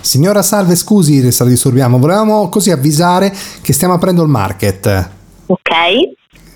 Signora 0.00 0.42
Salve, 0.42 0.74
scusi 0.76 1.30
se 1.30 1.44
la 1.44 1.50
disturbiamo, 1.50 1.98
volevamo 1.98 2.48
così 2.48 2.70
avvisare 2.70 3.32
che 3.62 3.72
stiamo 3.72 3.94
aprendo 3.94 4.22
il 4.22 4.28
market. 4.28 5.10
Ok. 5.46 5.70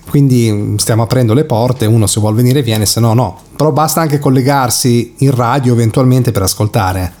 Quindi 0.09 0.75
stiamo 0.77 1.03
aprendo 1.03 1.33
le 1.33 1.45
porte, 1.45 1.85
uno 1.85 2.07
se 2.07 2.19
vuole 2.19 2.35
venire 2.35 2.61
viene, 2.61 2.85
se 2.85 2.99
no 2.99 3.13
no. 3.13 3.41
Però 3.55 3.71
basta 3.71 4.01
anche 4.01 4.19
collegarsi 4.19 5.15
in 5.19 5.35
radio 5.35 5.73
eventualmente 5.73 6.31
per 6.31 6.43
ascoltare. 6.43 7.13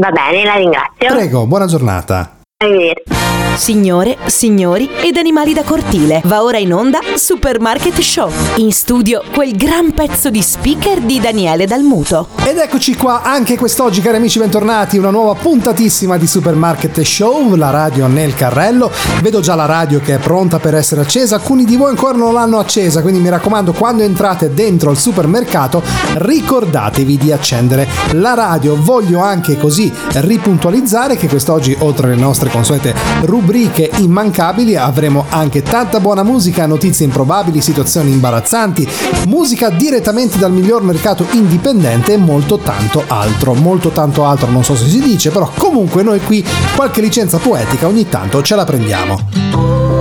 Va 0.00 0.10
bene, 0.10 0.44
la 0.44 0.56
ringrazio. 0.56 1.08
Prego, 1.08 1.46
buona 1.46 1.66
giornata. 1.66 2.38
Arrivederci. 2.56 3.43
Signore, 3.56 4.18
signori 4.26 4.90
ed 5.00 5.16
animali 5.16 5.54
da 5.54 5.62
cortile. 5.62 6.20
Va 6.24 6.42
ora 6.42 6.58
in 6.58 6.74
onda 6.74 6.98
Supermarket 7.14 8.00
Show. 8.00 8.28
In 8.56 8.72
studio 8.72 9.22
quel 9.32 9.56
gran 9.56 9.94
pezzo 9.94 10.28
di 10.28 10.42
speaker 10.42 11.00
di 11.00 11.20
Daniele 11.20 11.64
Dalmuto. 11.64 12.28
Ed 12.44 12.58
eccoci 12.58 12.96
qua 12.96 13.22
anche 13.22 13.56
quest'oggi, 13.56 14.00
cari 14.00 14.16
amici, 14.16 14.40
bentornati. 14.40 14.98
Una 14.98 15.10
nuova 15.10 15.34
puntatissima 15.34 16.16
di 16.18 16.26
Supermarket 16.26 17.00
Show, 17.02 17.54
la 17.54 17.70
radio 17.70 18.08
nel 18.08 18.34
carrello. 18.34 18.90
Vedo 19.22 19.38
già 19.38 19.54
la 19.54 19.66
radio 19.66 20.00
che 20.00 20.16
è 20.16 20.18
pronta 20.18 20.58
per 20.58 20.74
essere 20.74 21.02
accesa. 21.02 21.36
Alcuni 21.36 21.64
di 21.64 21.76
voi 21.76 21.90
ancora 21.90 22.18
non 22.18 22.34
l'hanno 22.34 22.58
accesa, 22.58 23.02
quindi 23.02 23.20
mi 23.20 23.28
raccomando, 23.28 23.72
quando 23.72 24.02
entrate 24.02 24.52
dentro 24.52 24.90
il 24.90 24.98
supermercato, 24.98 25.80
ricordatevi 26.14 27.16
di 27.16 27.30
accendere 27.30 27.88
la 28.12 28.34
radio. 28.34 28.76
Voglio 28.76 29.20
anche 29.20 29.56
così 29.56 29.90
ripuntualizzare 30.14 31.16
che 31.16 31.28
quest'oggi, 31.28 31.76
oltre 31.78 32.08
alle 32.08 32.20
nostre 32.20 32.50
consuete 32.50 32.92
rubriche, 33.20 33.42
rubriche 33.44 33.90
immancabili 33.98 34.74
avremo 34.74 35.26
anche 35.28 35.62
tanta 35.62 36.00
buona 36.00 36.22
musica, 36.22 36.64
notizie 36.64 37.04
improbabili, 37.04 37.60
situazioni 37.60 38.10
imbarazzanti, 38.10 38.88
musica 39.28 39.68
direttamente 39.68 40.38
dal 40.38 40.50
miglior 40.50 40.82
mercato 40.82 41.26
indipendente 41.32 42.14
e 42.14 42.16
molto 42.16 42.56
tanto 42.56 43.04
altro. 43.06 43.52
Molto 43.52 43.90
tanto 43.90 44.24
altro 44.24 44.50
non 44.50 44.64
so 44.64 44.74
se 44.74 44.88
si 44.88 45.00
dice, 45.00 45.30
però 45.30 45.50
comunque 45.58 46.02
noi 46.02 46.20
qui 46.20 46.42
qualche 46.74 47.02
licenza 47.02 47.36
poetica 47.36 47.86
ogni 47.86 48.08
tanto 48.08 48.40
ce 48.40 48.54
la 48.56 48.64
prendiamo. 48.64 49.93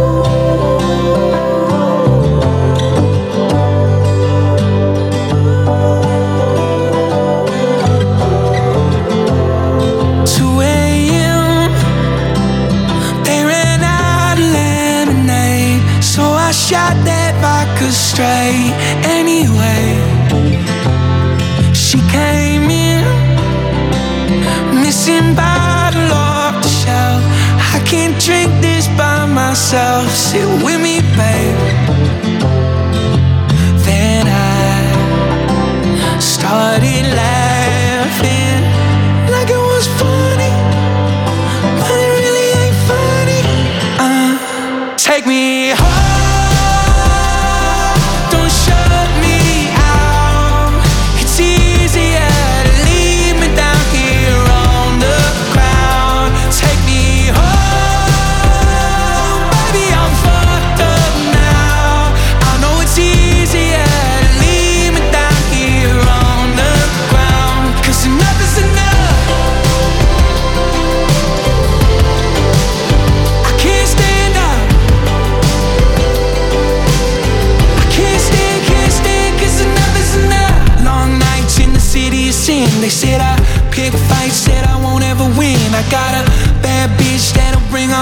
Straight 18.13 18.73
anyway. 19.05 19.85
She 21.73 21.99
came 22.09 22.69
in, 22.69 23.03
missing 24.81 25.35
bottle 25.35 26.11
off 26.11 26.61
the 26.61 26.69
shelf. 26.69 27.21
I 27.75 27.81
can't 27.85 28.17
drink 28.19 28.51
this 28.61 28.87
by 28.97 29.25
myself. 29.25 30.09
Sit 30.09 30.45
with 30.63 30.79
me, 30.81 31.01
babe. 31.17 31.72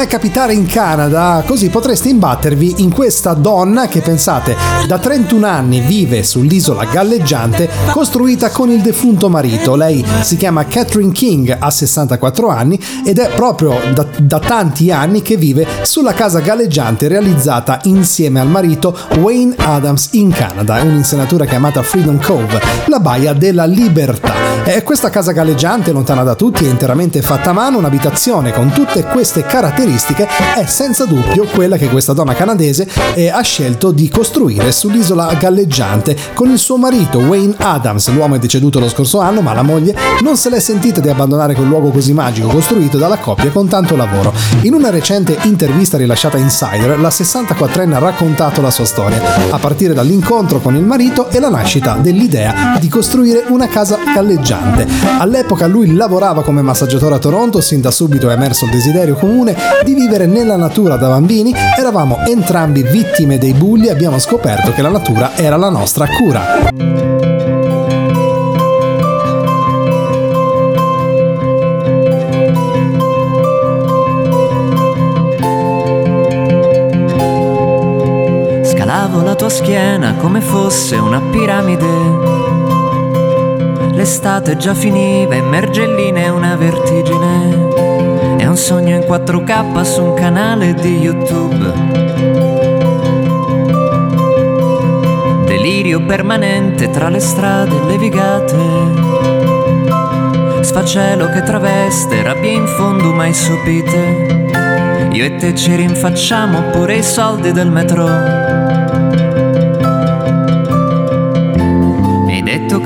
mai 0.00 0.08
capitare 0.08 0.54
in 0.54 0.64
Canada, 0.64 1.44
così 1.46 1.68
potreste 1.68 2.08
imbattervi 2.08 2.76
in 2.78 2.90
questa 2.90 3.34
donna 3.34 3.86
che 3.86 4.00
pensate 4.00 4.56
da 4.86 4.98
31 4.98 5.46
anni 5.46 5.80
vive 5.80 6.22
sull'isola 6.22 6.86
galleggiante 6.86 7.68
costruita 7.90 8.48
con 8.48 8.70
il 8.70 8.80
defunto 8.80 9.28
marito. 9.28 9.74
Lei 9.74 10.02
si 10.22 10.38
chiama 10.38 10.64
Catherine 10.64 11.12
King, 11.12 11.54
ha 11.58 11.70
64 11.70 12.48
anni 12.48 12.80
ed 13.04 13.18
è 13.18 13.28
proprio 13.34 13.78
da, 13.92 14.06
da 14.18 14.38
tanti 14.38 14.90
anni 14.90 15.20
che 15.20 15.36
vive 15.36 15.66
sulla 15.82 16.14
casa 16.14 16.40
galleggiante 16.40 17.06
realizzata 17.06 17.80
insieme 17.82 18.40
al 18.40 18.48
marito 18.48 18.96
Wayne 19.18 19.54
Adams 19.58 20.08
in 20.12 20.30
Canada, 20.30 20.80
un'insenatura 20.80 21.44
chiamata 21.44 21.82
Freedom 21.82 22.18
Cove, 22.22 22.58
la 22.86 23.00
baia 23.00 23.34
della 23.34 23.66
libertà. 23.66 24.32
E 24.64 24.82
questa 24.82 25.10
casa 25.10 25.32
galleggiante, 25.32 25.92
lontana 25.92 26.22
da 26.22 26.34
tutti, 26.34 26.64
è 26.64 26.70
interamente 26.70 27.22
fatta 27.22 27.50
a 27.50 27.52
mano, 27.52 27.78
un'abitazione 27.78 28.52
con 28.52 28.70
tutte 28.72 29.02
queste 29.04 29.42
caratteristiche 29.42 29.88
caratteristiche 29.90 30.28
è 30.54 30.64
senza 30.66 31.04
dubbio 31.04 31.46
quella 31.46 31.76
che 31.76 31.88
questa 31.88 32.12
donna 32.12 32.34
canadese 32.34 32.88
eh, 33.14 33.28
ha 33.28 33.40
scelto 33.40 33.90
di 33.90 34.08
costruire 34.08 34.70
sull'isola 34.70 35.34
galleggiante 35.34 36.16
con 36.34 36.50
il 36.50 36.58
suo 36.58 36.76
marito 36.76 37.18
Wayne 37.18 37.54
Adams. 37.58 38.10
L'uomo 38.10 38.36
è 38.36 38.38
deceduto 38.38 38.78
lo 38.78 38.88
scorso 38.88 39.20
anno, 39.20 39.40
ma 39.40 39.52
la 39.52 39.62
moglie 39.62 39.96
non 40.20 40.36
se 40.36 40.50
l'è 40.50 40.60
sentita 40.60 41.00
di 41.00 41.08
abbandonare 41.08 41.54
quel 41.54 41.66
luogo 41.66 41.90
così 41.90 42.12
magico 42.12 42.48
costruito 42.48 42.98
dalla 42.98 43.18
coppia 43.18 43.50
con 43.50 43.68
tanto 43.68 43.96
lavoro. 43.96 44.32
In 44.62 44.74
una 44.74 44.90
recente 44.90 45.36
intervista 45.42 45.96
rilasciata 45.96 46.36
Insider, 46.36 46.98
la 46.98 47.08
64enne 47.08 47.94
ha 47.94 47.98
raccontato 47.98 48.60
la 48.60 48.70
sua 48.70 48.84
storia, 48.84 49.50
a 49.50 49.58
partire 49.58 49.94
dall'incontro 49.94 50.60
con 50.60 50.76
il 50.76 50.84
marito 50.84 51.28
e 51.30 51.40
la 51.40 51.48
nascita 51.48 51.94
dell'idea 51.94 52.76
di 52.78 52.88
costruire 52.88 53.44
una 53.48 53.68
casa 53.68 53.98
galleggiante. 54.14 54.86
All'epoca 55.18 55.66
lui 55.66 55.94
lavorava 55.94 56.42
come 56.42 56.62
massaggiatore 56.62 57.16
a 57.16 57.18
Toronto, 57.18 57.60
sin 57.60 57.80
da 57.80 57.90
subito 57.90 58.28
è 58.30 58.34
emerso 58.34 58.66
il 58.66 58.70
desiderio 58.70 59.14
comune 59.14 59.56
di 59.82 59.94
vivere 59.94 60.26
nella 60.26 60.56
natura 60.56 60.96
da 60.96 61.08
bambini, 61.08 61.54
eravamo 61.78 62.18
entrambi 62.26 62.82
vittime 62.82 63.38
dei 63.38 63.54
bulli 63.54 63.86
e 63.86 63.90
abbiamo 63.90 64.18
scoperto 64.18 64.72
che 64.72 64.82
la 64.82 64.90
natura 64.90 65.36
era 65.36 65.56
la 65.56 65.70
nostra 65.70 66.06
cura. 66.06 66.68
Scalavo 78.62 79.22
la 79.22 79.34
tua 79.34 79.48
schiena 79.48 80.14
come 80.16 80.40
fosse 80.40 80.96
una 80.96 81.20
piramide. 81.30 82.28
L'estate 83.92 84.56
già 84.56 84.74
finiva, 84.74 85.34
immergelline 85.34 86.24
e 86.24 86.30
un 88.50 88.56
4K 88.56 89.82
su 89.82 90.02
un 90.02 90.14
canale 90.14 90.74
di 90.74 90.98
YouTube. 90.98 91.72
Delirio 95.44 96.04
permanente 96.04 96.90
tra 96.90 97.08
le 97.08 97.20
strade 97.20 97.78
levigate. 97.86 98.56
Sfacelo 100.62 101.28
che 101.28 101.42
traveste, 101.42 102.22
rabbia 102.22 102.50
in 102.50 102.66
fondo 102.66 103.12
mai 103.12 103.32
sopite. 103.32 104.48
Io 105.12 105.24
e 105.24 105.36
te 105.36 105.54
ci 105.54 105.76
rinfacciamo 105.76 106.70
pure 106.70 106.96
i 106.96 107.02
soldi 107.04 107.52
del 107.52 107.70
metro. 107.70 109.49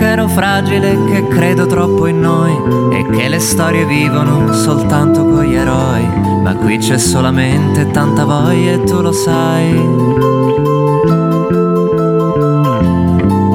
Che 0.05 0.11
ero 0.11 0.29
fragile, 0.29 1.03
che 1.07 1.27
credo 1.29 1.65
troppo 1.65 2.07
in 2.07 2.21
noi 2.21 2.53
e 2.93 3.09
che 3.09 3.27
le 3.27 3.39
storie 3.39 3.87
vivono 3.87 4.53
soltanto 4.53 5.25
con 5.25 5.43
gli 5.43 5.55
eroi. 5.55 6.07
Ma 6.43 6.55
qui 6.57 6.77
c'è 6.77 6.99
solamente 6.99 7.91
tanta 7.91 8.27
voglia 8.27 8.73
e 8.73 8.85
tu 8.85 9.01
lo 9.01 9.13
sai. 9.13 9.73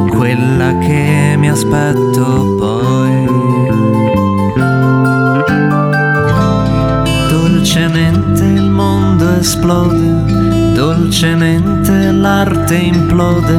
Quella 0.10 0.78
che 0.80 1.36
mi 1.38 1.50
aspetto 1.50 2.56
poi. 2.58 3.28
Dolcemente 7.30 8.44
il 8.44 8.72
mondo 8.72 9.38
esplode, 9.38 10.74
dolcemente 10.74 12.12
l'arte 12.12 12.76
implode, 12.76 13.56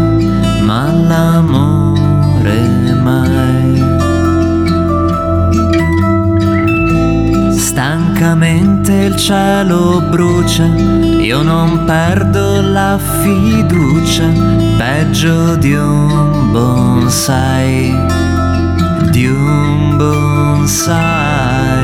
ma 0.63 0.91
l'amore 0.91 2.80
mai. 3.03 3.99
Stancamente 7.57 8.93
il 8.93 9.17
cielo 9.17 10.03
brucia, 10.09 10.65
io 10.65 11.43
non 11.43 11.85
perdo 11.85 12.61
la 12.61 12.99
fiducia, 12.99 14.29
peggio 14.77 15.57
di 15.57 15.75
un 15.75 16.51
bonsai, 16.53 17.95
di 19.11 19.27
un 19.27 19.97
bonsai. 19.97 21.80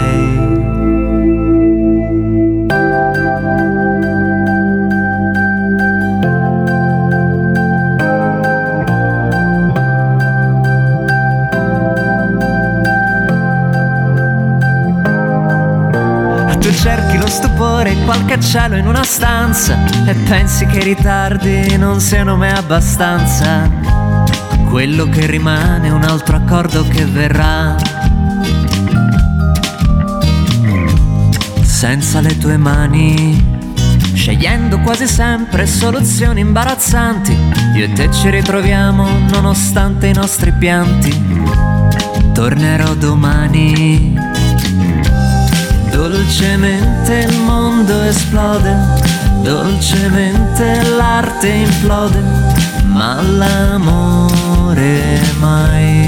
Cerchi 16.77 17.17
lo 17.17 17.27
stupore 17.27 17.93
e 17.93 18.05
qualche 18.05 18.39
cielo 18.39 18.77
in 18.77 18.87
una 18.87 19.03
stanza 19.03 19.77
e 20.07 20.15
pensi 20.15 20.67
che 20.67 20.79
i 20.79 20.85
ritardi 20.85 21.77
non 21.77 22.01
siano 22.01 22.37
mai 22.37 22.51
abbastanza. 22.51 23.71
Quello 24.69 25.09
che 25.09 25.27
rimane 25.27 25.89
è 25.89 25.91
un 25.91 26.03
altro 26.03 26.37
accordo 26.37 26.87
che 26.87 27.05
verrà. 27.07 27.77
Senza 31.63 32.21
le 32.21 32.37
tue 32.39 32.57
mani, 32.57 33.59
scegliendo 34.15 34.79
quasi 34.81 35.07
sempre 35.07 35.67
soluzioni 35.67 36.41
imbarazzanti, 36.41 37.37
io 37.75 37.85
e 37.85 37.93
te 37.93 38.11
ci 38.13 38.29
ritroviamo 38.29 39.09
nonostante 39.31 40.09
i 40.09 40.13
nostri 40.13 40.53
pianti. 40.53 41.45
Tornerò 42.33 42.95
domani 42.95 44.15
Dolcemente 45.97 47.27
il 47.27 47.41
mondo 47.41 48.03
esplode, 48.03 48.77
dolcemente 49.43 50.83
l'arte 50.95 51.49
implode, 51.49 52.23
ma 52.85 53.23
l'amore 53.23 55.01
mai. 55.39 56.07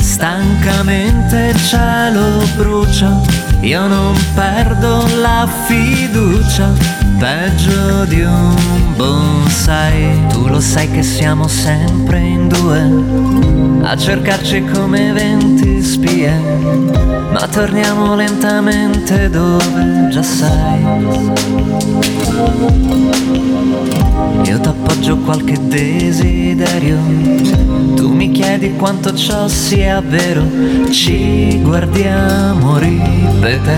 Stancamente 0.00 1.52
il 1.54 1.62
cielo 1.64 2.44
brucia, 2.56 3.16
io 3.60 3.86
non 3.86 4.16
perdo 4.34 5.06
la 5.20 5.48
fiducia, 5.66 6.72
peggio 7.20 8.06
di 8.06 8.22
un 8.22 8.56
bonsai. 8.96 10.26
Tu 10.30 10.48
lo 10.48 10.58
sai 10.58 10.90
che 10.90 11.02
siamo 11.02 11.46
sempre 11.46 12.18
in 12.18 12.48
due 12.48 12.80
a 13.82 13.94
cercarci 13.94 14.64
come 14.64 15.12
venti 15.12 15.82
spie, 15.82 16.32
ma 17.30 17.46
torniamo 17.46 18.14
lentamente 18.14 19.28
dove 19.28 20.08
già 20.10 20.22
sai. 20.22 20.82
Io 24.44 24.58
t'appoggio 24.58 25.18
qualche 25.18 25.58
desiderio, 25.60 26.96
tu 27.96 28.14
mi 28.14 28.30
chiedi 28.30 28.76
quanto 28.76 29.14
ciò 29.14 29.46
sia 29.46 30.00
vero, 30.00 30.42
ci 30.90 31.60
guardiamo 31.62 32.78
ripetendoci. 32.78 33.68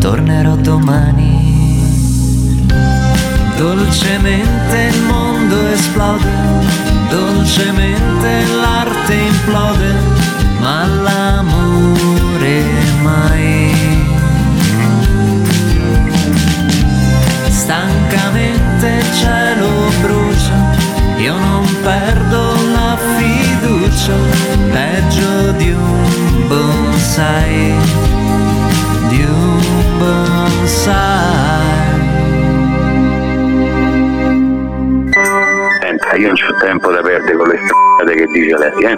Tornerò 0.00 0.56
domani 0.56 1.40
dolcemente 3.60 4.90
il 4.94 5.02
mondo 5.02 5.66
esplode, 5.66 6.32
dolcemente 7.10 8.46
l'arte 8.62 9.12
implode, 9.12 9.94
ma 10.58 10.86
l'amore 10.86 12.62
mai. 13.02 13.74
Stancamente 17.48 18.86
il 18.86 19.14
cielo 19.14 19.68
brucia, 20.00 20.58
io 21.18 21.36
non 21.36 21.66
perdo 21.82 22.54
la 22.72 22.96
fiducia, 23.18 24.16
peggio 24.72 25.52
di 25.58 25.70
un 25.72 26.46
bonsai, 26.48 27.74
bonsai. 30.70 31.68
io 36.16 36.26
non 36.26 36.36
ho 36.36 36.58
tempo 36.60 36.90
da 36.90 37.00
perdere 37.02 37.36
con 37.36 37.48
le 37.48 37.58
strade 37.64 38.14
che 38.14 38.26
dice 38.26 38.58
lei, 38.58 38.84
eh? 38.84 38.96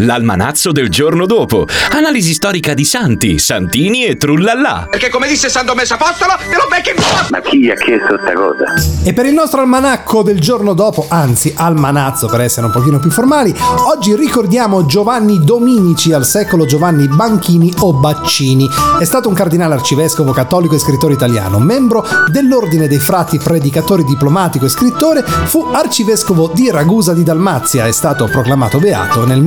L'almanazzo 0.00 0.70
del 0.70 0.90
giorno 0.90 1.26
dopo. 1.26 1.66
Analisi 1.90 2.32
storica 2.32 2.72
di 2.72 2.84
santi, 2.84 3.38
santini 3.38 4.04
e 4.04 4.16
trullallà. 4.16 4.86
Perché 4.88 5.08
come 5.08 5.26
disse 5.26 5.48
San 5.48 5.66
Domenico 5.66 5.94
Apostolo, 5.94 6.34
te 6.36 6.54
lo 6.54 6.66
becchi 6.70 6.90
in 6.90 6.96
Ma 7.30 7.40
chi 7.40 7.58
gli 7.58 7.68
ha 7.68 7.74
chiesto 7.74 8.14
questa 8.14 8.32
cosa? 8.32 8.64
E 9.04 9.12
per 9.12 9.26
il 9.26 9.32
nostro 9.32 9.60
almanacco 9.60 10.22
del 10.22 10.40
giorno 10.40 10.74
dopo, 10.74 11.06
anzi 11.08 11.52
almanazzo 11.56 12.28
per 12.28 12.42
essere 12.42 12.66
un 12.66 12.72
pochino 12.72 13.00
più 13.00 13.10
formali, 13.10 13.52
oggi 13.88 14.14
ricordiamo 14.14 14.86
Giovanni 14.86 15.42
Dominici 15.42 16.12
al 16.12 16.24
secolo 16.24 16.64
Giovanni 16.64 17.08
Banchini 17.08 17.72
o 17.78 17.94
Baccini. 17.94 18.68
È 19.00 19.04
stato 19.04 19.28
un 19.28 19.34
cardinale 19.34 19.74
arcivescovo 19.74 20.30
cattolico 20.30 20.76
e 20.76 20.78
scrittore 20.78 21.14
italiano, 21.14 21.58
membro 21.58 22.06
dell'ordine 22.30 22.86
dei 22.86 23.00
frati 23.00 23.38
predicatori 23.38 24.04
diplomatico 24.04 24.66
e 24.66 24.68
scrittore, 24.68 25.22
fu 25.22 25.64
arcivescovo 25.72 26.52
di 26.54 26.70
Ragusa 26.70 27.14
di 27.14 27.24
Dalmazia, 27.24 27.86
è 27.86 27.92
stato 27.92 28.26
proclamato 28.26 28.78
beato 28.78 29.26
nel 29.26 29.42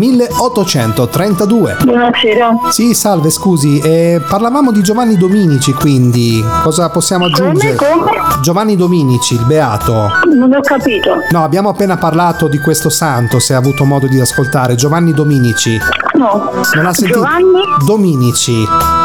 1832. 0.49 1.77
Buonasera. 1.83 2.49
Sì, 2.71 2.95
salve, 2.95 3.29
scusi, 3.29 3.79
eh, 3.79 4.21
parlavamo 4.27 4.71
di 4.71 4.81
Giovanni 4.81 5.15
Dominici, 5.15 5.71
quindi 5.73 6.43
cosa 6.63 6.89
possiamo 6.89 7.25
aggiungere? 7.25 7.75
Come, 7.75 7.91
come? 7.91 8.11
Giovanni 8.41 8.75
Dominici, 8.75 9.35
il 9.35 9.45
beato. 9.45 10.07
Non 10.35 10.51
ho 10.51 10.61
capito. 10.61 11.17
No, 11.29 11.43
abbiamo 11.43 11.69
appena 11.69 11.97
parlato 11.97 12.47
di 12.47 12.57
questo 12.57 12.89
santo, 12.89 13.37
se 13.37 13.53
ha 13.53 13.57
avuto 13.57 13.85
modo 13.85 14.07
di 14.07 14.19
ascoltare. 14.19 14.73
Giovanni 14.73 15.13
Dominici. 15.13 15.77
No. 16.13 16.49
Non 16.73 16.85
ha 16.87 16.93
sentito? 16.93 17.19
Giovanni? 17.19 17.61
Dominici. 17.85 19.00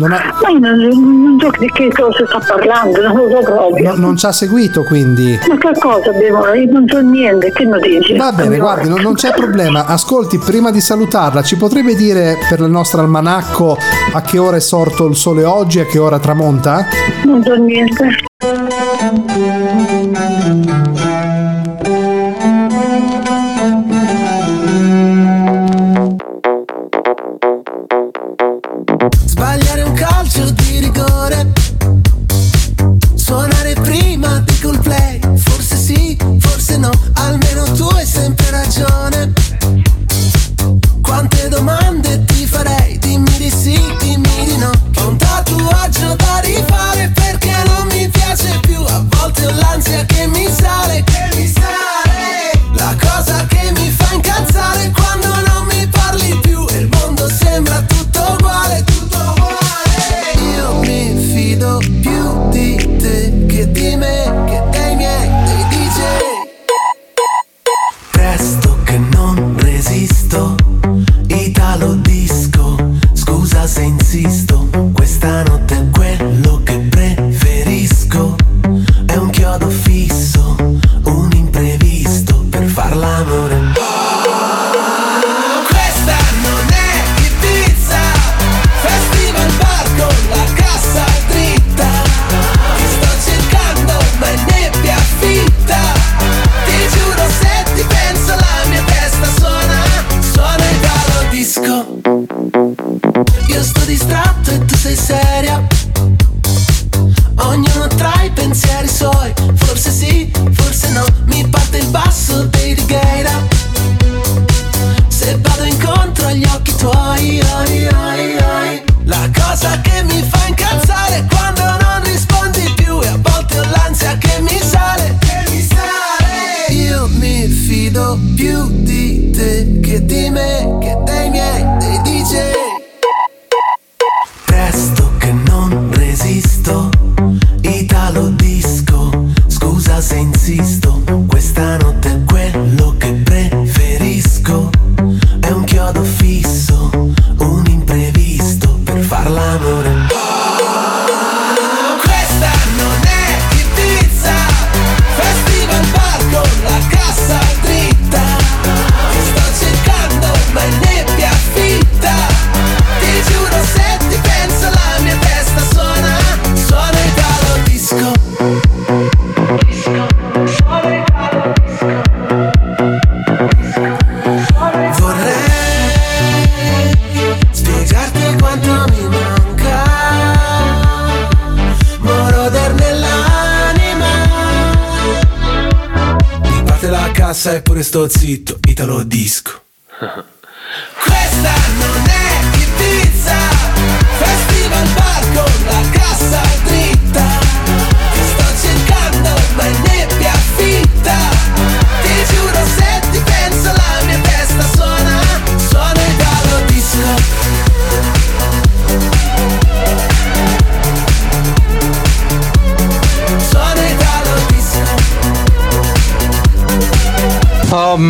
Non, 0.00 0.12
ha- 0.12 0.34
Ma 0.42 0.48
io 0.50 0.58
non, 0.58 1.22
non 1.22 1.38
so 1.40 1.50
di 1.58 1.66
che 1.72 1.88
cosa 1.88 2.26
sta 2.26 2.38
parlando, 2.54 3.00
non 3.02 3.16
lo 3.16 3.28
so 3.30 3.38
proprio. 3.42 3.90
no- 3.90 3.96
non 4.00 4.16
ci 4.16 4.26
ha 4.26 4.32
seguito, 4.32 4.82
quindi. 4.82 5.38
Ma 5.48 5.56
che 5.56 5.70
cosa 5.78 6.10
abbiamo? 6.10 6.52
Io 6.54 6.70
non 6.72 6.86
so 6.88 7.00
niente, 7.00 7.50
che 7.52 7.64
notizie? 7.64 8.16
Va 8.16 8.32
bene, 8.32 8.58
guardi, 8.58 8.88
non, 8.88 9.00
non 9.00 9.14
c'è 9.14 9.32
problema. 9.32 9.86
Ascolti, 9.86 10.38
prima 10.38 10.70
di 10.70 10.80
salutarla, 10.80 11.42
ci 11.42 11.56
potrebbe 11.56 11.94
dire 11.94 12.36
per 12.48 12.60
il 12.60 12.70
nostro 12.70 13.00
almanacco 13.00 13.76
a 14.12 14.20
che 14.22 14.38
ora 14.38 14.56
è 14.56 14.60
sorto 14.60 15.06
il 15.06 15.16
sole 15.16 15.44
oggi 15.44 15.78
e 15.78 15.82
a 15.82 15.86
che 15.86 15.98
ora 15.98 16.18
tramonta? 16.18 16.86
Non 17.24 17.42
so 17.42 17.54
niente. 17.54 18.08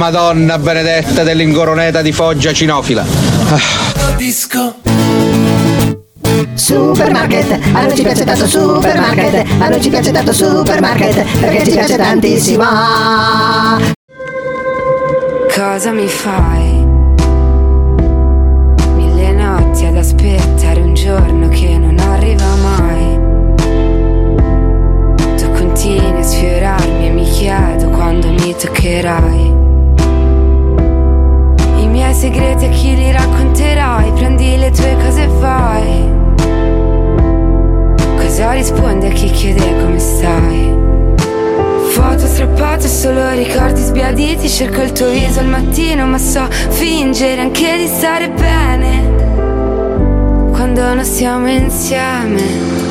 Madonna 0.02 0.59
benedetta 0.59 1.23
dell'ingoroneta 1.23 2.02
di 2.02 2.11
Foggia 2.11 2.52
cinofila. 2.52 3.04
Supermarket, 6.54 7.61
a 7.73 7.82
noi 7.82 7.94
ci 7.94 8.02
piace 8.02 8.25
tanto 8.25 8.49
supermarket, 8.49 9.47
a 9.61 9.68
noi 9.68 9.80
ci 9.80 9.90
piace 9.90 10.11
tanto 10.11 10.32
supermarket, 10.32 11.38
perché 11.38 11.64
ci 11.64 11.71
piace 11.71 11.97
tantissimo. 11.97 12.64
Cosa 15.54 15.92
mi 15.92 16.09
fai? 16.09 16.85
Mille 18.97 19.32
notti 19.35 19.85
ad 19.85 19.97
aspettare 19.99 20.80
un 20.80 20.94
giorno 20.94 21.47
che 21.47 21.78
non 21.78 21.97
arriva 22.00 22.56
mai. 22.56 23.21
Tu 25.37 25.49
continui 25.52 26.18
a 26.18 26.23
sfiorarmi 26.25 27.06
e 27.06 27.11
mi 27.11 27.25
chiedo 27.25 27.88
quando 27.90 28.32
mi 28.32 28.52
toccherai 28.59 29.51
i 32.12 32.14
segreti 32.14 32.66
a 32.66 32.69
chi 32.69 32.95
li 32.95 33.11
racconterai. 33.11 34.12
Prendi 34.12 34.57
le 34.59 34.71
tue 34.71 34.97
cose 35.02 35.23
e 35.23 35.26
vai. 35.26 36.11
Cosa 38.16 38.52
rispondi 38.52 39.07
a 39.07 39.11
chi 39.11 39.31
chiede 39.31 39.83
come 39.83 39.99
stai? 39.99 40.81
Foto 41.90 42.26
strappate, 42.26 42.87
solo 42.87 43.31
ricordi 43.31 43.81
sbiaditi. 43.81 44.49
Cerco 44.49 44.83
il 44.83 44.92
tuo 44.92 45.09
viso 45.09 45.40
al 45.40 45.47
mattino 45.47 46.07
ma 46.07 46.19
so 46.19 46.47
fingere 46.50 47.40
anche 47.40 47.78
di 47.78 47.87
stare 47.87 48.28
bene. 48.28 49.11
Quando 50.52 50.95
non 50.95 51.04
siamo 51.04 51.49
insieme. 51.49 52.81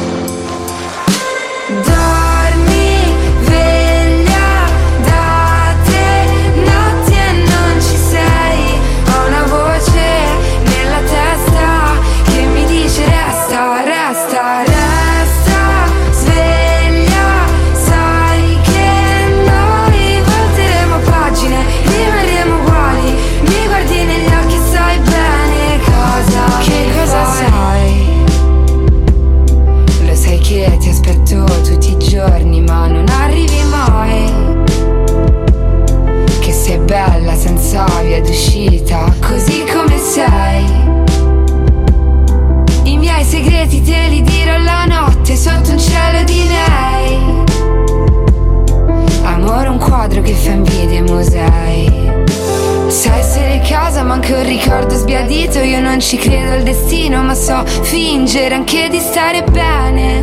Ci 56.12 56.18
credo 56.18 56.52
al 56.52 56.64
destino, 56.64 57.24
ma 57.24 57.34
so 57.34 57.66
fingere 57.66 58.54
anche 58.54 58.90
di 58.90 59.00
stare 59.00 59.44
bene 59.44 60.22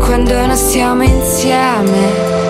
quando 0.00 0.44
non 0.44 0.56
stiamo 0.56 1.04
insieme. 1.04 2.49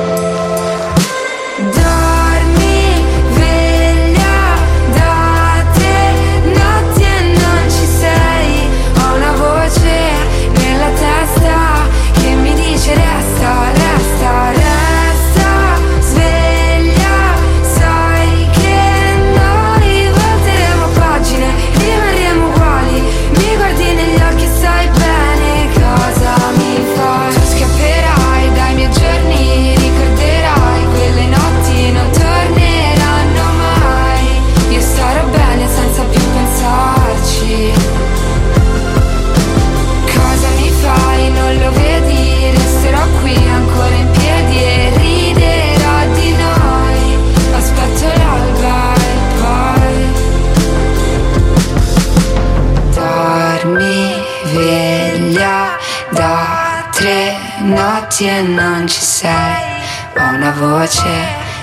voce 60.80 61.04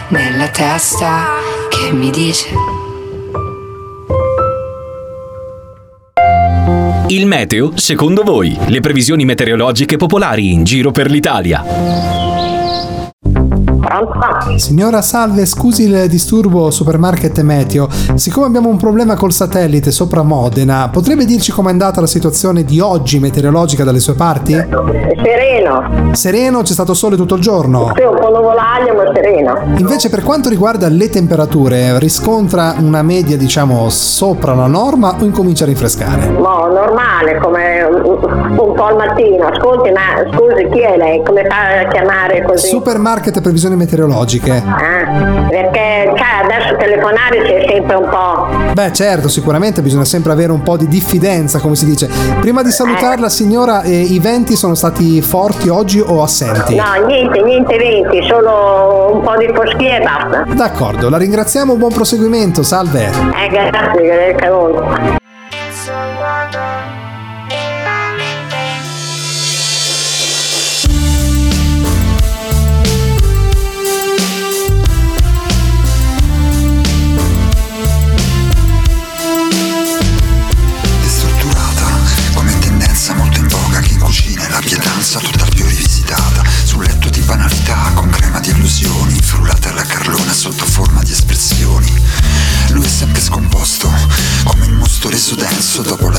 nella 0.09 0.47
testa 0.49 1.25
che 1.69 1.91
mi 1.91 2.11
dice 2.11 2.49
Il 7.07 7.25
meteo, 7.25 7.71
secondo 7.75 8.21
voi, 8.21 8.55
le 8.67 8.79
previsioni 8.79 9.25
meteorologiche 9.25 9.95
popolari 9.95 10.51
in 10.51 10.63
giro 10.63 10.91
per 10.91 11.09
l'Italia. 11.09 12.26
Signora, 14.57 15.01
salve, 15.01 15.45
scusi 15.45 15.83
il 15.83 16.07
disturbo 16.09 16.69
Supermarket 16.71 17.41
Meteo. 17.41 17.87
Siccome 18.15 18.45
abbiamo 18.45 18.67
un 18.67 18.77
problema 18.77 19.15
col 19.15 19.31
satellite 19.31 19.91
sopra 19.91 20.23
Modena, 20.23 20.89
potrebbe 20.91 21.23
dirci 21.25 21.51
com'è 21.51 21.69
andata 21.69 22.01
la 22.01 22.07
situazione 22.07 22.63
di 22.63 22.79
oggi 22.79 23.19
meteorologica 23.19 23.83
dalle 23.83 23.99
sue 23.99 24.13
parti? 24.15 24.53
Sereno. 24.53 26.11
Sereno, 26.13 26.61
c'è 26.63 26.73
stato 26.73 26.93
sole 26.93 27.15
tutto 27.15 27.35
il 27.35 27.41
giorno? 27.41 27.93
Sì, 27.95 28.03
un 28.03 28.19
po' 28.19 28.29
nuvolaglio, 28.29 28.93
ma 28.93 29.11
sereno. 29.13 29.57
Invece 29.77 30.09
per 30.09 30.23
quanto 30.23 30.49
riguarda 30.49 30.89
le 30.89 31.09
temperature, 31.09 31.97
riscontra 31.99 32.75
una 32.79 33.01
media, 33.01 33.37
diciamo, 33.37 33.89
sopra 33.89 34.53
la 34.53 34.67
norma 34.67 35.15
o 35.19 35.23
incomincia 35.23 35.63
a 35.63 35.67
rinfrescare? 35.67 36.27
No, 36.27 36.67
normale, 36.71 37.39
come 37.39 37.83
un 37.83 38.73
po' 38.73 38.83
al 38.83 38.97
mattino. 38.97 39.47
Ascolti, 39.47 39.91
ma 39.91 40.27
scusi, 40.33 40.67
chi 40.71 40.81
è 40.81 40.97
lei? 40.97 41.23
Come 41.23 41.45
fa 41.45 41.81
a 41.81 41.87
chiamare 41.87 42.43
così? 42.43 42.67
Supermarket 42.67 43.39
Previsioni 43.41 43.75
meteorologiche. 43.77 44.63
Ah, 44.65 45.47
perché 45.49 46.13
cioè, 46.15 46.43
adesso 46.43 46.75
telefonare 46.75 47.41
c'è 47.43 47.65
sempre 47.69 47.95
un 47.95 48.09
po'. 48.09 48.73
Beh 48.73 48.91
certo, 48.91 49.27
sicuramente 49.29 49.81
bisogna 49.81 50.05
sempre 50.05 50.31
avere 50.31 50.51
un 50.51 50.61
po' 50.61 50.77
di 50.77 50.87
diffidenza, 50.87 51.59
come 51.59 51.75
si 51.75 51.85
dice. 51.85 52.09
Prima 52.39 52.61
di 52.63 52.71
salutarla 52.71 53.29
signora, 53.29 53.81
eh, 53.83 53.95
i 53.95 54.19
venti 54.19 54.55
sono 54.55 54.75
stati 54.75 55.21
forti 55.21 55.69
oggi 55.69 55.99
o 55.99 56.21
assenti? 56.21 56.75
No, 56.75 57.05
niente, 57.05 57.41
niente 57.41 57.77
venti, 57.77 58.25
solo 58.27 59.11
un 59.13 59.21
po' 59.21 59.37
di 59.37 59.49
foschia 59.53 59.97
e 59.97 60.03
basta. 60.03 60.45
D'accordo, 60.53 61.09
la 61.09 61.17
ringraziamo, 61.17 61.75
buon 61.75 61.93
proseguimento, 61.93 62.63
salve. 62.63 63.05
Eh, 63.05 63.47
grazie, 63.49 64.01
grazie 64.01 64.47
a 64.47 64.51
voi. 64.51 65.25
Scomposto, 93.67 93.91
come 94.45 94.65
il 94.65 94.71
mosto 94.71 95.09
reso 95.09 95.35
denso 95.35 95.81
dopo 95.81 96.09
la 96.09 96.16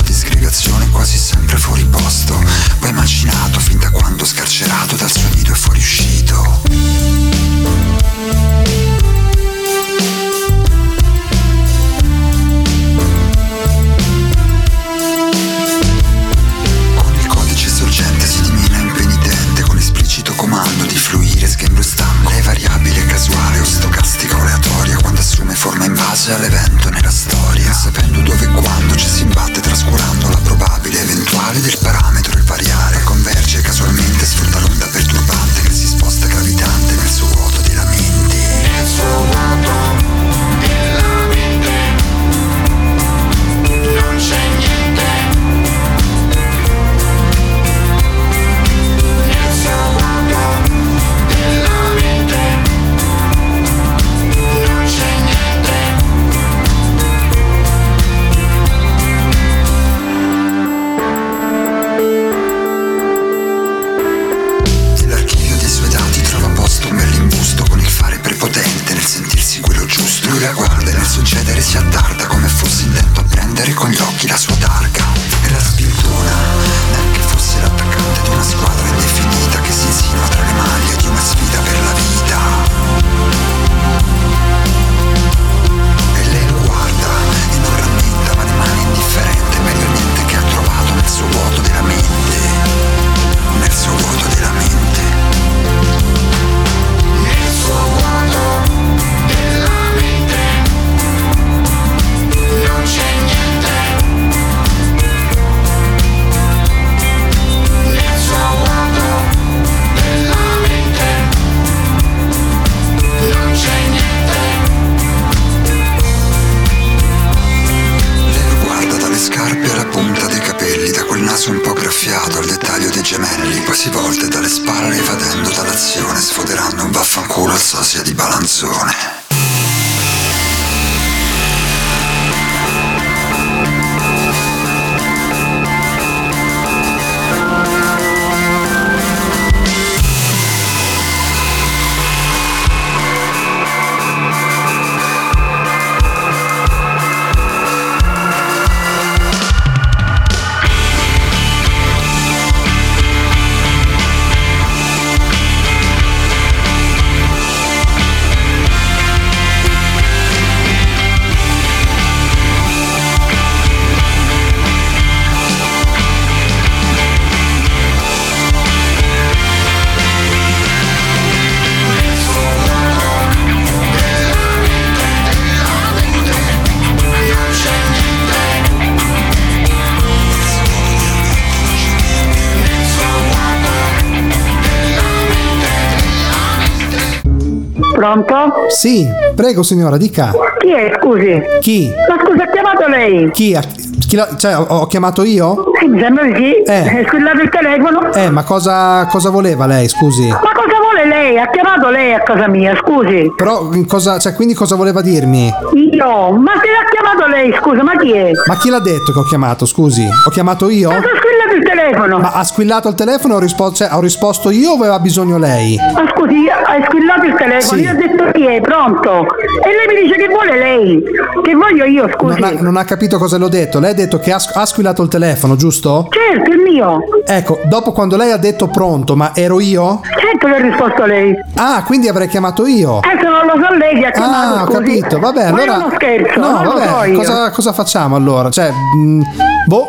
Pronto? 188.02 188.52
Sì, 188.68 189.04
prego 189.34 189.64
signora, 189.64 189.96
dica. 189.96 190.30
Chi 190.58 190.70
è, 190.70 190.92
scusi? 191.00 191.42
Chi? 191.60 191.90
Ma 192.08 192.14
scusa, 192.24 192.44
ha 192.44 192.48
chiamato 192.48 192.86
lei? 192.86 193.28
Chi? 193.32 193.56
ha- 193.56 193.62
chi 194.06 194.14
la- 194.14 194.36
cioè, 194.36 194.56
ho, 194.56 194.62
ho 194.62 194.86
chiamato 194.86 195.24
io? 195.24 195.72
Eh, 195.82 195.88
mi 195.88 195.98
sembra 195.98 196.22
di 196.22 196.32
sì. 196.36 196.52
Eh. 196.62 197.00
È 197.00 197.04
squillato 197.08 197.40
il 197.40 197.48
telefono. 197.48 198.12
Eh, 198.12 198.30
ma 198.30 198.44
cosa, 198.44 199.04
cosa 199.10 199.30
voleva 199.30 199.66
lei, 199.66 199.88
scusi? 199.88 200.28
Ma 200.28 200.36
cosa 200.38 200.78
vuole 200.80 201.06
lei? 201.08 201.38
Ha 201.40 201.50
chiamato 201.50 201.88
lei 201.90 202.14
a 202.14 202.20
casa 202.20 202.46
mia, 202.46 202.76
scusi. 202.76 203.32
Però 203.36 203.68
cosa, 203.88 204.20
cioè, 204.20 204.32
quindi 204.34 204.54
cosa 204.54 204.76
voleva 204.76 205.02
dirmi? 205.02 205.52
Io? 205.74 206.30
Ma 206.30 206.52
se 206.52 206.70
l'ha 206.70 206.88
chiamato 206.88 207.26
lei, 207.26 207.52
scusa, 207.60 207.82
ma 207.82 207.96
chi 207.96 208.12
è? 208.12 208.30
Ma 208.46 208.56
chi 208.58 208.70
l'ha 208.70 208.78
detto 208.80 209.10
che 209.10 209.18
ho 209.18 209.24
chiamato, 209.24 209.66
scusi? 209.66 210.06
Ho 210.06 210.30
chiamato 210.30 210.68
io? 210.68 210.90
Ma 210.90 211.00
squillato 211.48 211.54
squillato 211.54 211.54
il 211.54 211.62
telefono. 211.62 212.18
Ma 212.18 212.32
ha 212.32 212.44
squillato 212.44 212.88
il 212.88 212.94
telefono 212.94 213.34
ho, 213.34 213.38
rispo- 213.38 213.72
cioè, 213.72 213.88
ho 213.92 214.00
risposto 214.00 214.50
io 214.50 214.70
o 214.72 214.74
aveva 214.74 214.98
bisogno 214.98 215.38
lei? 215.38 215.76
Ma 215.94 216.04
scusi, 216.14 216.46
hai 216.66 216.82
squillato 216.84 217.24
il 217.26 217.34
telefono, 217.34 217.78
Sì. 217.78 217.84
io 217.84 217.90
ho 217.92 217.94
detto 217.94 218.24
chi 218.32 218.46
è, 218.46 218.60
pronto? 218.60 219.26
E 219.64 219.68
lei 219.68 219.94
mi 219.96 220.02
dice 220.02 220.16
che 220.16 220.28
vuole 220.28 220.58
lei. 220.58 221.02
Che 221.42 221.54
voglio 221.54 221.84
io, 221.84 222.08
scusi. 222.14 222.40
Non 222.40 222.56
ha, 222.56 222.60
non 222.60 222.76
ha 222.76 222.84
capito 222.84 223.18
cosa 223.18 223.38
le 223.38 223.44
ho 223.44 223.48
detto. 223.48 223.78
Lei 223.80 223.90
ha 223.90 223.94
detto 223.94 224.18
che 224.18 224.32
ha, 224.32 224.36
ha 224.54 224.66
squillato 224.66 225.02
il 225.02 225.08
telefono, 225.08 225.56
giusto? 225.56 226.08
Certo, 226.10 226.50
il 226.50 226.58
mio. 226.60 227.00
Ecco, 227.26 227.60
dopo 227.64 227.92
quando 227.92 228.16
lei 228.16 228.30
ha 228.32 228.36
detto 228.36 228.68
pronto, 228.68 229.16
ma 229.16 229.32
ero 229.34 229.60
io? 229.60 230.00
Certo 230.18 230.46
che 230.46 230.52
ho 230.52 230.58
risposto 230.58 231.02
a 231.02 231.06
lei. 231.06 231.34
Ah, 231.56 231.82
quindi 231.84 232.08
avrei 232.08 232.28
chiamato 232.28 232.66
io. 232.66 232.98
Eh, 233.02 233.18
se 233.20 233.26
non 233.28 233.46
lo 233.46 233.64
so 233.64 233.74
lei 233.74 233.98
che 233.98 234.06
ha 234.06 234.10
chiamato, 234.10 234.54
Ah, 234.58 234.62
ho 234.62 234.66
scusi. 234.66 234.78
capito, 234.78 235.18
vabbè, 235.18 235.50
Ma 235.50 235.56
allora... 235.62 235.76
uno 235.78 235.90
scherzo, 235.94 236.38
No, 236.40 236.58
so 236.62 236.72
vabbè, 236.78 237.06
io. 237.08 237.16
cosa, 237.16 237.50
cosa 237.50 237.72
facciamo 237.72 238.16
allora? 238.16 238.50
Cioè, 238.50 238.70
mh, 238.70 239.22
boh, 239.66 239.88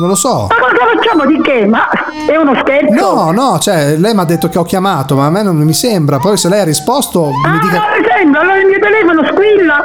non 0.00 0.08
lo 0.10 0.14
so. 0.14 0.46
Ma 0.48 0.54
cosa 0.56 0.86
facciamo 0.94 1.26
di 1.26 1.40
che? 1.42 1.66
Ma 1.66 1.88
è 2.26 2.36
uno 2.36 2.54
scherzo? 2.60 2.94
No, 2.94 3.30
no, 3.32 3.58
cioè, 3.58 3.96
lei 3.96 4.14
mi 4.14 4.20
ha 4.20 4.24
detto 4.24 4.48
che 4.48 4.58
ho 4.58 4.62
chiamato, 4.64 5.16
ma 5.16 5.26
a 5.26 5.30
me 5.30 5.42
non 5.42 5.56
mi 5.56 5.72
sembra. 5.72 6.18
Poi 6.18 6.36
se 6.36 6.48
lei 6.48 6.60
ha 6.60 6.64
risposto, 6.64 7.26
mi 7.26 7.32
Ah, 7.44 7.58
dica... 7.60 7.82
sembra, 8.28 8.40
allora 8.40 8.58
il 8.60 8.66
mio 8.66 8.78
telefono 8.78 9.24
squilla, 9.24 9.76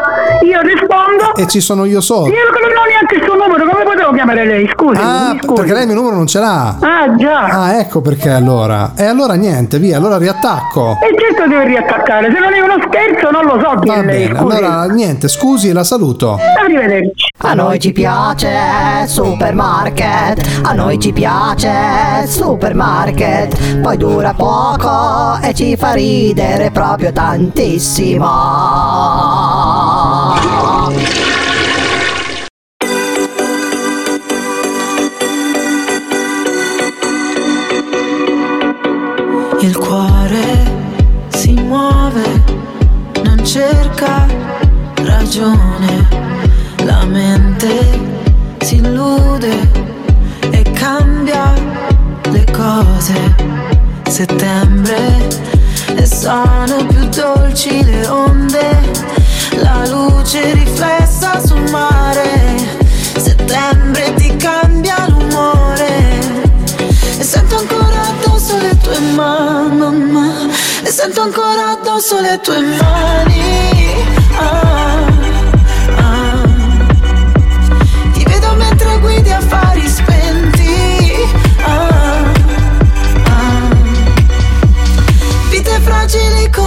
io 0.44 0.60
rispondo. 0.62 1.36
E 1.36 1.48
ci 1.48 1.62
sono 1.62 1.86
io 1.86 2.02
solo. 2.02 2.28
Io 2.28 2.44
non 2.52 2.72
ho 2.78 2.86
neanche 2.90 3.16
il 3.16 3.24
suo 3.24 3.36
numero, 3.36 3.64
come 3.70 3.84
potevo 3.84 4.12
chiamare 4.12 4.46
lei? 4.46 4.70
Scusi, 4.74 5.00
Ah, 5.02 5.36
scusi. 5.42 5.54
perché 5.54 5.74
lei 5.74 5.82
il 5.84 5.88
mio 5.88 5.96
numero 5.96 6.16
non 6.16 6.28
ce 6.28 6.40
l'ha. 6.40 6.76
Ah, 6.80 7.16
già. 7.16 7.40
Ah, 7.46 7.80
ecco 7.80 8.02
perché 8.02 8.30
allora. 8.30 8.92
E 8.96 9.06
allora 9.06 9.34
niente, 9.36 9.80
via, 9.80 9.98
allora 9.98 10.18
riattacco. 10.18 10.98
E 11.02 11.16
certo 11.18 11.48
deve 11.48 11.66
riattaccare, 11.66 12.32
se 12.32 12.40
non 12.40 12.54
è 12.54 12.60
uno 12.60 12.76
scherzo 12.88 13.32
non 13.32 13.46
lo 13.46 13.60
so 13.64 13.80
chi 13.80 13.88
Va 13.88 13.96
è 13.96 14.04
lei, 14.04 14.28
bene, 14.28 14.40
scusi. 14.40 14.56
allora 14.58 14.86
niente, 14.86 15.28
scusi 15.28 15.72
la 15.72 15.84
saluto. 15.84 16.38
Arrivederci. 16.62 17.32
A 17.46 17.54
noi 17.54 17.80
ci 17.80 17.92
piace 17.92 18.50
supermarket, 19.06 20.62
a 20.64 20.74
noi 20.74 20.98
ci 21.00 21.12
piace 21.12 21.70
supermarket, 22.28 23.80
poi 23.82 23.98
dura 23.98 24.34
poco 24.34 25.38
e 25.42 25.54
ci 25.54 25.76
fa 25.76 25.92
ridere 25.94 26.72
proprio 26.72 27.12
tantissimo. 27.12 28.33
Il 39.60 39.78
cuore 39.78 40.72
si 41.30 41.54
muove, 41.54 42.44
non 43.24 43.46
cerca 43.46 44.26
ragione, 44.96 46.08
la 46.84 47.06
mente 47.06 48.00
si 48.60 48.76
illude 48.76 49.72
e 50.52 50.62
cambia 50.74 51.54
le 52.30 52.46
cose. 52.52 53.36
Settembre 54.10 55.28
e 56.04 56.06
sono 56.06 56.86
più 56.88 57.08
dolci 57.08 57.82
le 57.82 58.06
onde, 58.08 58.92
la 59.62 59.88
luce 59.88 60.52
riflessa 60.52 61.40
sul 61.40 61.64
mare. 61.72 62.58
Settembre 63.16 64.14
ti 64.16 64.36
cambia 64.36 65.08
l'umore 65.08 66.20
e 67.18 67.24
sento 67.24 67.58
ancora 67.58 68.02
addosso 68.02 68.58
le 68.58 68.78
tue 68.82 69.00
mani 69.16 70.52
E 70.84 70.92
sento 70.92 71.22
ancora 71.22 71.70
addosso 71.70 72.20
le 72.20 72.40
tue 72.42 72.60
mani 72.60 73.96
ah. 74.36 75.13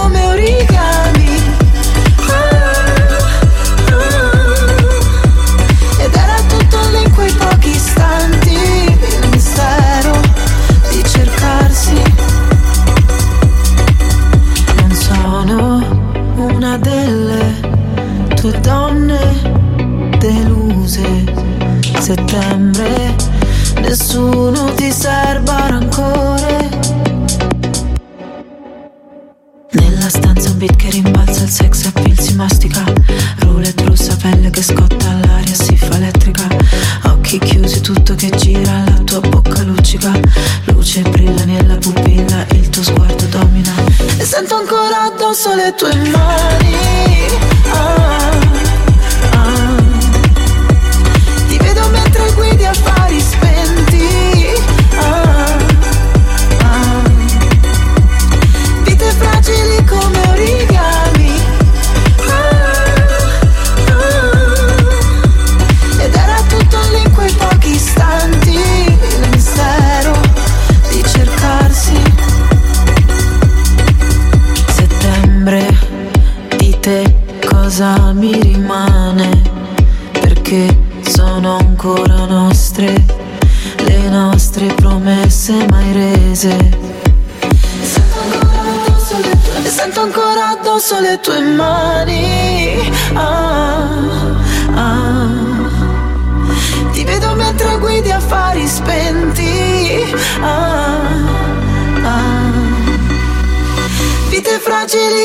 Come 0.07 0.25
origami 0.25 1.35
Ah, 2.29 3.17
ah. 3.91 4.05
Ed 6.03 6.15
era 6.15 6.39
tutto 6.47 6.77
lì 6.91 7.09
quei 7.11 7.31
pochi 7.33 7.69
istanti 7.71 8.53
Il 8.53 9.29
mistero 9.31 10.19
di 10.89 11.03
cercarsi 11.03 12.01
Non 14.77 14.91
sono 14.93 15.61
una 16.35 16.77
delle 16.77 17.55
tue 18.35 18.59
donne 18.61 19.35
deluse 20.19 21.23
Settembre 21.99 22.56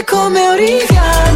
come 0.05 0.49
origami 0.49 1.32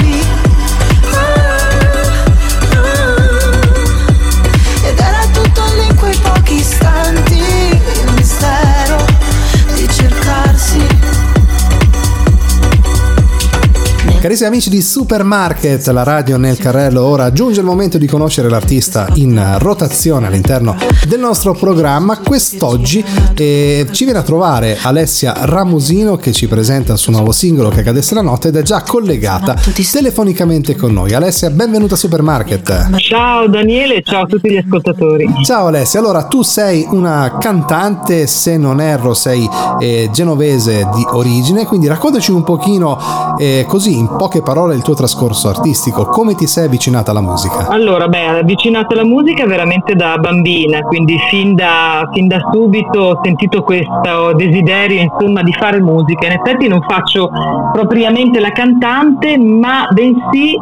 Carissimi 14.26 14.48
amici 14.48 14.70
di 14.70 14.82
Supermarket, 14.82 15.86
la 15.86 16.02
radio 16.02 16.36
nel 16.36 16.58
carrello, 16.58 17.04
ora 17.04 17.30
giunge 17.30 17.60
il 17.60 17.66
momento 17.66 17.96
di 17.96 18.08
conoscere 18.08 18.48
l'artista 18.48 19.06
in 19.14 19.40
rotazione 19.60 20.26
all'interno 20.26 20.74
del 21.06 21.20
nostro 21.20 21.52
programma. 21.54 22.18
Quest'oggi 22.18 23.04
eh, 23.36 23.86
ci 23.92 24.02
viene 24.02 24.18
a 24.18 24.22
trovare 24.24 24.78
Alessia 24.82 25.32
Ramosino 25.42 26.16
che 26.16 26.32
ci 26.32 26.48
presenta 26.48 26.94
il 26.94 26.98
suo 26.98 27.12
nuovo 27.12 27.30
singolo 27.30 27.68
che 27.68 27.84
cadesse 27.84 28.16
la 28.16 28.20
notte 28.20 28.48
ed 28.48 28.56
è 28.56 28.62
già 28.62 28.82
collegata 28.82 29.54
telefonicamente 29.92 30.74
con 30.74 30.92
noi. 30.92 31.14
Alessia, 31.14 31.48
benvenuta 31.50 31.94
a 31.94 31.96
Supermarket. 31.96 32.96
Ciao 32.96 33.46
Daniele, 33.46 34.02
ciao 34.02 34.24
a 34.24 34.26
tutti 34.26 34.50
gli 34.50 34.56
ascoltatori. 34.56 35.32
Ciao 35.44 35.68
Alessia, 35.68 36.00
allora 36.00 36.24
tu 36.24 36.42
sei 36.42 36.84
una 36.90 37.36
cantante, 37.38 38.26
se 38.26 38.56
non 38.56 38.80
erro 38.80 39.14
sei 39.14 39.48
eh, 39.78 40.10
genovese 40.12 40.88
di 40.92 41.06
origine, 41.12 41.64
quindi 41.64 41.86
raccontaci 41.86 42.32
un 42.32 42.42
pochino 42.42 43.36
eh, 43.38 43.64
così 43.68 43.96
in 43.96 44.14
poche 44.16 44.42
parole 44.42 44.74
il 44.74 44.82
tuo 44.82 44.94
trascorso 44.94 45.48
artistico. 45.48 46.06
Come 46.06 46.34
ti 46.34 46.46
sei 46.46 46.66
avvicinata 46.66 47.10
alla 47.10 47.20
musica? 47.20 47.68
Allora, 47.68 48.08
beh, 48.08 48.40
avvicinata 48.40 48.94
alla 48.94 49.04
musica 49.04 49.46
veramente 49.46 49.94
da 49.94 50.16
bambina, 50.18 50.80
quindi 50.80 51.18
fin 51.28 51.54
da, 51.54 52.08
fin 52.12 52.26
da 52.26 52.38
subito 52.52 53.00
ho 53.00 53.20
sentito 53.22 53.62
questo 53.62 54.32
desiderio, 54.34 55.00
insomma, 55.00 55.42
di 55.42 55.52
fare 55.52 55.80
musica. 55.80 56.26
In 56.26 56.32
effetti 56.32 56.66
non 56.66 56.80
faccio 56.88 57.30
propriamente 57.72 58.40
la 58.40 58.50
cantante, 58.50 59.38
ma 59.38 59.86
bensì 59.92 60.56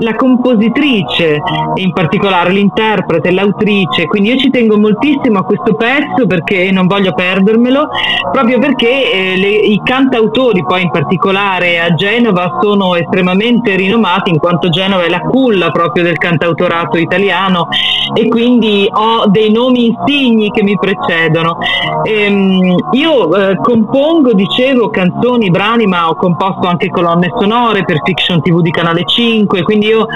la 0.00 0.14
compositrice, 0.14 1.40
in 1.74 1.92
particolare 1.92 2.50
l'interprete, 2.50 3.30
l'autrice. 3.30 4.06
Quindi 4.06 4.30
io 4.30 4.38
ci 4.38 4.50
tengo 4.50 4.78
moltissimo 4.78 5.40
a 5.40 5.44
questo 5.44 5.74
pezzo 5.74 6.26
perché 6.26 6.70
non 6.72 6.86
voglio 6.86 7.12
perdermelo, 7.12 7.88
proprio 8.32 8.58
perché 8.58 9.12
eh, 9.12 9.36
le, 9.36 9.48
i 9.48 9.80
cantautori, 9.84 10.64
poi 10.64 10.82
in 10.82 10.90
particolare 10.90 11.80
a 11.80 11.94
Genova, 11.94 12.58
sono 12.62 12.93
estremamente 12.96 13.76
rinomati 13.76 14.30
in 14.30 14.38
quanto 14.38 14.68
Genova 14.68 15.04
è 15.04 15.08
la 15.08 15.20
culla 15.20 15.70
proprio 15.70 16.02
del 16.02 16.16
cantautorato 16.16 16.98
italiano 16.98 17.68
e 18.14 18.28
quindi 18.28 18.88
ho 18.90 19.26
dei 19.28 19.50
nomi 19.50 19.86
insigni 19.86 20.50
che 20.50 20.62
mi 20.62 20.76
precedono. 20.76 21.58
Ehm, 22.04 22.63
io 22.92 23.34
eh, 23.34 23.56
compongo, 23.56 24.32
dicevo, 24.32 24.90
canzoni, 24.90 25.50
brani, 25.50 25.86
ma 25.86 26.08
ho 26.08 26.14
composto 26.14 26.66
anche 26.66 26.88
colonne 26.88 27.30
sonore 27.38 27.84
per 27.84 28.00
Fiction 28.04 28.40
TV 28.42 28.60
di 28.60 28.70
Canale 28.70 29.04
5, 29.04 29.62
quindi 29.62 29.86
io 29.86 30.06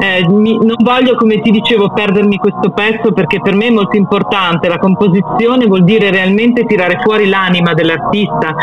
eh, 0.00 0.26
mi, 0.28 0.56
non 0.56 0.76
voglio, 0.82 1.16
come 1.16 1.40
ti 1.40 1.50
dicevo, 1.50 1.90
perdermi 1.90 2.36
questo 2.36 2.70
pezzo 2.70 3.12
perché 3.12 3.40
per 3.40 3.54
me 3.54 3.66
è 3.66 3.70
molto 3.70 3.96
importante. 3.96 4.68
La 4.68 4.78
composizione 4.78 5.66
vuol 5.66 5.84
dire 5.84 6.10
realmente 6.10 6.64
tirare 6.64 6.98
fuori 7.02 7.28
l'anima 7.28 7.74
dell'artista 7.74 8.54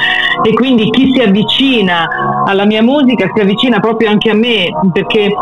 e 0.43 0.53
quindi 0.53 0.89
chi 0.89 1.11
si 1.13 1.21
avvicina 1.21 2.43
alla 2.45 2.65
mia 2.65 2.81
musica 2.81 3.29
si 3.33 3.41
avvicina 3.41 3.79
proprio 3.79 4.09
anche 4.09 4.29
a 4.29 4.35
me 4.35 4.69
perché 4.91 5.33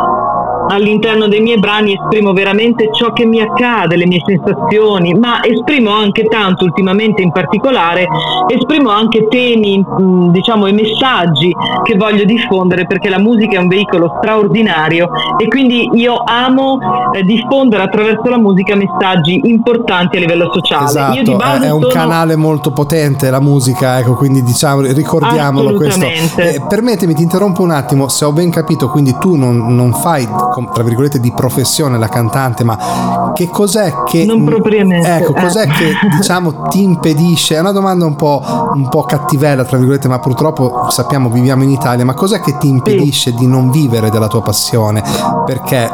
all'interno 0.68 1.28
dei 1.28 1.42
miei 1.42 1.60
brani 1.60 1.94
esprimo 1.94 2.34
veramente 2.34 2.90
ciò 2.94 3.12
che 3.14 3.26
mi 3.26 3.40
accade, 3.40 3.96
le 3.96 4.06
mie 4.06 4.22
sensazioni, 4.26 5.14
ma 5.14 5.44
esprimo 5.44 5.92
anche 5.92 6.24
tanto 6.26 6.64
ultimamente 6.64 7.22
in 7.22 7.32
particolare, 7.32 8.08
esprimo 8.48 8.90
anche 8.90 9.28
temi, 9.28 9.78
mh, 9.80 10.32
diciamo, 10.32 10.68
e 10.68 10.72
messaggi 10.72 11.54
che 11.84 11.96
voglio 11.96 12.24
diffondere 12.24 12.86
perché 12.86 13.10
la 13.10 13.20
musica 13.20 13.58
è 13.58 13.62
un 13.62 13.68
veicolo 13.68 14.16
straordinario 14.20 15.10
e 15.38 15.48
quindi 15.48 15.90
io 15.94 16.22
amo 16.26 16.80
eh, 17.14 17.24
diffondere 17.24 17.84
attraverso 17.84 18.30
la 18.30 18.38
musica 18.38 18.76
messaggi 18.76 19.42
importanti 19.44 20.18
a 20.18 20.20
livello 20.20 20.52
sociale. 20.54 20.86
Esatto, 20.86 21.18
io 21.18 21.24
di 21.24 21.36
base 21.36 21.68
è 21.68 21.72
un 21.72 21.82
sono... 21.82 21.94
canale 21.94 22.36
molto 22.36 22.72
potente 22.72 23.30
la 23.30 23.40
musica, 23.40 24.00
ecco, 24.00 24.16
quindi 24.16 24.44
diciamo, 24.44 24.82
ricordiamolo 24.82 25.74
questo. 25.74 26.06
Eh, 26.06 26.62
permettimi, 26.68 27.14
ti 27.14 27.24
interrompo 27.24 27.62
un 27.62 27.72
attimo, 27.72 28.08
se 28.08 28.26
ho 28.26 28.32
ben 28.32 28.50
capito, 28.50 28.90
quindi 28.90 29.16
tu 29.20 29.36
non, 29.36 29.76
non 29.76 29.94
fai 29.94 30.28
tra 30.74 30.84
virgolette 30.84 31.20
di 31.20 31.32
professione 31.32 31.98
la 31.98 32.08
cantante, 32.08 32.64
ma 32.64 33.32
che 33.34 33.50
cos'è 33.50 34.04
che 34.06 34.26
non 34.26 34.44
propriamente 34.44 35.08
ecco, 35.08 35.34
cos'è 35.34 35.64
eh. 35.64 35.68
che 35.68 35.94
diciamo 36.18 36.68
ti 36.70 36.84
impedisce? 36.84 37.56
È 37.56 37.60
una 37.60 37.72
domanda 37.72 38.06
un 38.06 38.16
po', 38.16 38.42
un 38.74 38.88
po' 38.90 39.04
cattivella, 39.04 39.64
tra 39.64 39.78
virgolette, 39.78 40.08
ma 40.08 40.20
purtroppo 40.20 40.88
sappiamo 40.90 41.30
viviamo 41.30 41.64
in 41.64 41.70
Italia, 41.70 42.06
ma 42.06 42.14
cos'è 42.14 42.40
che 42.40 42.58
ti 42.58 42.68
impedisce 42.68 43.32
sì. 43.32 43.38
di 43.38 43.48
non 43.48 43.72
vivere 43.72 44.10
della 44.10 44.28
tua 44.28 44.42
passione? 44.42 45.04
Perché 45.46 45.90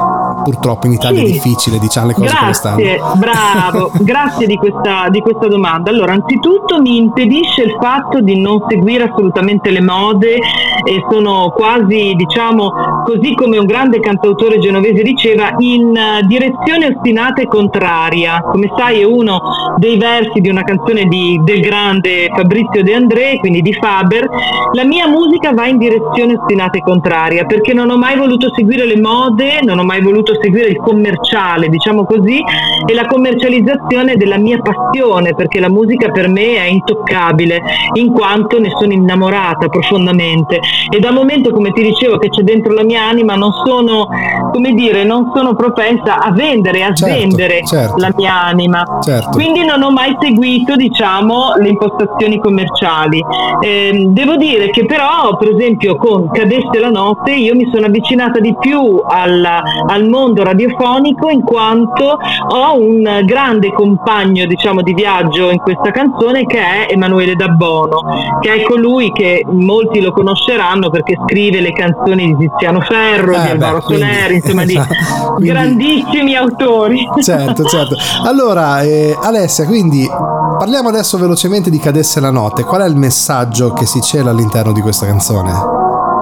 purtroppo 0.49 0.87
in 0.87 0.93
Italia 0.93 1.19
sì. 1.19 1.25
è 1.25 1.31
difficile, 1.31 1.77
diciamo 1.77 2.07
le 2.07 2.13
cose 2.13 2.27
grazie, 2.27 2.39
come 2.39 2.97
stanno. 2.97 3.15
Bravo, 3.15 3.91
grazie 4.01 4.47
di 4.47 4.55
questa, 4.55 5.07
di 5.09 5.19
questa 5.19 5.47
domanda. 5.47 5.91
Allora, 5.91 6.13
anzitutto 6.13 6.81
mi 6.81 6.97
impedisce 6.97 7.61
il 7.61 7.77
fatto 7.79 8.19
di 8.19 8.39
non 8.39 8.65
seguire 8.67 9.03
assolutamente 9.03 9.69
le 9.69 9.81
mode 9.81 10.33
e 10.33 11.05
sono 11.09 11.53
quasi, 11.55 12.13
diciamo, 12.15 13.03
così 13.05 13.35
come 13.35 13.59
un 13.59 13.65
grande 13.65 13.99
cantautore 13.99 14.57
genovese 14.57 15.03
diceva, 15.03 15.53
in 15.59 15.93
direzione 16.25 16.95
ostinata 16.95 17.41
e 17.41 17.47
contraria. 17.47 18.41
Come 18.41 18.71
sai 18.75 19.01
è 19.01 19.03
uno 19.03 19.39
dei 19.77 19.97
versi 19.97 20.41
di 20.41 20.49
una 20.49 20.63
canzone 20.63 21.05
di, 21.05 21.39
del 21.43 21.59
grande 21.61 22.27
Fabrizio 22.35 22.81
De 22.81 22.95
André, 22.95 23.37
quindi 23.39 23.61
di 23.61 23.73
Faber. 23.73 24.27
La 24.73 24.83
mia 24.83 25.07
musica 25.07 25.53
va 25.53 25.67
in 25.67 25.77
direzione 25.77 26.35
ostinata 26.39 26.77
e 26.77 26.81
contraria 26.81 27.45
perché 27.45 27.73
non 27.73 27.89
ho 27.91 27.97
mai 27.97 28.17
voluto 28.17 28.51
seguire 28.55 28.85
le 28.85 28.99
mode, 28.99 29.59
non 29.63 29.77
ho 29.77 29.83
mai 29.83 30.01
voluto 30.01 30.33
seguire 30.41 30.69
il 30.69 30.77
commerciale, 30.77 31.69
diciamo 31.69 32.05
così, 32.05 32.41
e 32.85 32.93
la 32.93 33.05
commercializzazione 33.05 34.15
della 34.15 34.37
mia 34.37 34.59
passione, 34.61 35.33
perché 35.35 35.59
la 35.59 35.69
musica 35.69 36.09
per 36.09 36.27
me 36.29 36.55
è 36.55 36.65
intoccabile, 36.65 37.61
in 37.93 38.11
quanto 38.13 38.59
ne 38.59 38.69
sono 38.79 38.93
innamorata 38.93 39.67
profondamente. 39.67 40.59
E 40.89 40.99
dal 40.99 41.13
momento, 41.13 41.51
come 41.51 41.71
ti 41.71 41.81
dicevo, 41.81 42.17
che 42.17 42.29
c'è 42.29 42.41
dentro 42.41 42.73
la 42.73 42.83
mia 42.83 43.03
anima, 43.03 43.35
non 43.35 43.51
sono, 43.65 44.07
come 44.51 44.73
dire, 44.73 45.03
non 45.03 45.31
sono 45.33 45.55
propensa 45.55 46.19
a 46.19 46.31
vendere, 46.31 46.83
a 46.83 46.93
certo, 46.93 47.15
svendere 47.15 47.65
certo. 47.65 47.95
la 47.97 48.11
mia 48.15 48.43
anima. 48.43 48.83
Certo. 49.01 49.29
Quindi 49.31 49.65
non 49.65 49.81
ho 49.81 49.91
mai 49.91 50.15
seguito, 50.19 50.75
diciamo, 50.75 51.53
le 51.57 51.69
impostazioni 51.69 52.39
commerciali. 52.39 53.23
Eh, 53.61 54.05
devo 54.09 54.35
dire 54.35 54.69
che 54.69 54.85
però, 54.85 55.35
per 55.37 55.49
esempio, 55.49 55.95
con 55.95 56.29
Cadesse 56.31 56.79
la 56.79 56.89
notte, 56.89 57.31
io 57.31 57.55
mi 57.55 57.69
sono 57.71 57.85
avvicinata 57.87 58.39
di 58.39 58.55
più 58.59 59.01
al, 59.05 59.45
al 59.87 60.07
mondo 60.07 60.28
radiofonico 60.43 61.29
in 61.29 61.41
quanto 61.43 62.17
ho 62.49 62.77
un 62.79 63.21
grande 63.25 63.71
compagno 63.73 64.45
diciamo 64.45 64.81
di 64.81 64.93
viaggio 64.93 65.49
in 65.49 65.59
questa 65.59 65.91
canzone 65.91 66.45
che 66.45 66.59
è 66.59 66.87
Emanuele 66.89 67.35
Dabbono 67.35 68.01
che 68.39 68.53
è 68.53 68.63
colui 68.63 69.11
che 69.11 69.43
molti 69.49 70.01
lo 70.01 70.11
conosceranno 70.11 70.89
perché 70.89 71.15
scrive 71.25 71.61
le 71.61 71.73
canzoni 71.73 72.35
di 72.35 72.47
Tiziano 72.47 72.81
Ferro, 72.81 73.33
Eh, 73.33 73.41
di 73.41 73.47
Alvaro 73.49 73.81
Soler, 73.81 74.31
insomma 74.31 74.65
di 74.65 74.79
Quindi- 75.35 75.47
grandissimi 75.51 76.35
autori. 76.35 77.07
Certo, 77.21 77.63
certo. 77.65 77.95
Allora, 78.25 78.81
eh, 78.81 79.15
Alessia, 79.21 79.65
quindi 79.65 80.07
parliamo 80.57 80.89
adesso 80.89 81.17
velocemente 81.17 81.69
di 81.69 81.79
Cadesse 81.79 82.19
la 82.19 82.31
notte. 82.31 82.63
Qual 82.63 82.81
è 82.81 82.87
il 82.87 82.95
messaggio 82.95 83.71
che 83.73 83.85
si 83.85 84.01
cela 84.01 84.31
all'interno 84.31 84.71
di 84.71 84.81
questa 84.81 85.05
canzone? 85.05 85.51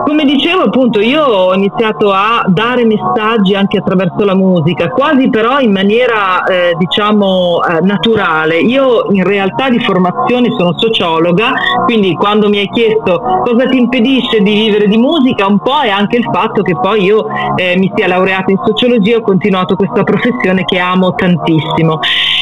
Come 0.08 0.24
dicevo 0.24 0.62
appunto 0.62 1.02
io 1.02 1.22
ho 1.22 1.54
iniziato 1.54 2.14
a 2.14 2.46
dare 2.48 2.86
messaggi 2.86 3.56
anche 3.56 3.80
attraverso 3.80 4.24
la 4.24 4.36
musica, 4.36 4.88
quasi 4.88 5.30
però 5.30 5.60
in 5.60 5.74
maniera 5.74 6.46
eh, 6.46 6.76
diciamo 6.78 7.60
eh, 7.62 7.82
naturale. 7.82 8.58
Io 8.58 9.08
in 9.12 9.26
realtà 9.26 9.70
di 9.70 9.80
formazione 9.80 10.48
sono 10.58 10.80
sociologa, 10.80 11.52
quindi 11.84 12.14
quando 12.14 12.48
mi 12.48 12.60
hai 12.60 12.70
chiesto 12.70 13.22
cosa 13.44 13.68
ti 13.68 13.78
impedisce 13.78 14.40
di 14.40 14.54
vivere 14.54 14.88
di 14.88 14.96
musica, 14.96 15.46
un 15.46 15.60
po' 15.60 15.82
è 15.82 15.90
anche 15.90 16.16
il 16.16 16.30
fatto 16.32 16.62
che 16.62 16.74
poi 16.80 17.04
io 17.04 17.26
eh, 17.58 17.76
mi 17.78 17.92
sia 17.94 18.08
laureata 18.08 18.50
in 18.50 18.62
sociologia 18.66 19.18
ho 19.18 19.22
continuato 19.22 19.76
questa 19.76 20.04
professione 20.04 20.64
che 20.64 20.80
amo 20.80 21.16
tantissimo. 21.16 22.00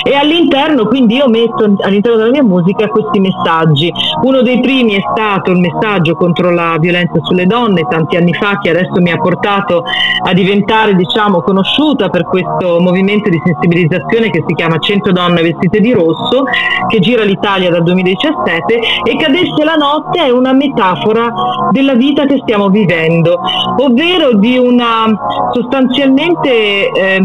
E 0.08 0.14
all'interno 0.14 0.86
quindi 0.86 1.16
io 1.16 1.28
metto 1.28 1.64
all'interno 1.82 2.18
della 2.20 2.30
mia 2.30 2.44
musica 2.44 2.88
questi 2.88 3.20
messaggi. 3.20 3.92
Uno 4.22 4.44
dei 4.44 4.60
primi 4.60 4.94
è 4.94 5.02
stato 5.12 5.50
il 5.50 5.60
messaggio 5.60 6.14
contro 6.14 6.52
la 6.52 6.78
violenza 6.80 7.20
sulle 7.24 7.48
donne 7.48 7.88
tanti 7.90 8.16
anni 8.16 8.34
fa 8.34 8.60
che 8.60 8.70
adesso 8.70 9.02
mi 9.02 9.12
ha 9.12 9.18
portato 9.18 9.84
a 10.24 10.34
diventare 10.34 10.96
diciamo 10.96 11.42
conosciuta 11.42 12.10
per 12.10 12.26
questo 12.26 12.80
movimento 12.80 13.30
di 13.30 13.42
sensibilizzazione 13.44 14.30
che 14.30 14.44
si 14.46 14.54
chiama 14.54 14.78
100 14.78 15.12
donne 15.12 15.42
vestite 15.42 15.80
di 15.80 15.92
rosso 15.92 16.44
che 16.88 17.00
gira 17.00 17.24
l'Italia 17.24 17.72
dal 17.72 17.82
2017 17.82 18.80
e 19.06 19.16
Cadesse 19.18 19.64
la 19.64 19.76
notte 19.76 20.24
è 20.24 20.30
una 20.30 20.54
metafora 20.54 21.34
della 21.72 21.96
vita 21.96 22.26
che 22.26 22.38
stiamo 22.44 22.70
vivendo, 22.70 23.40
ovvero 23.78 24.36
di 24.36 24.58
una 24.58 25.06
sostanzialmente 25.52 26.92
eh, 26.92 27.20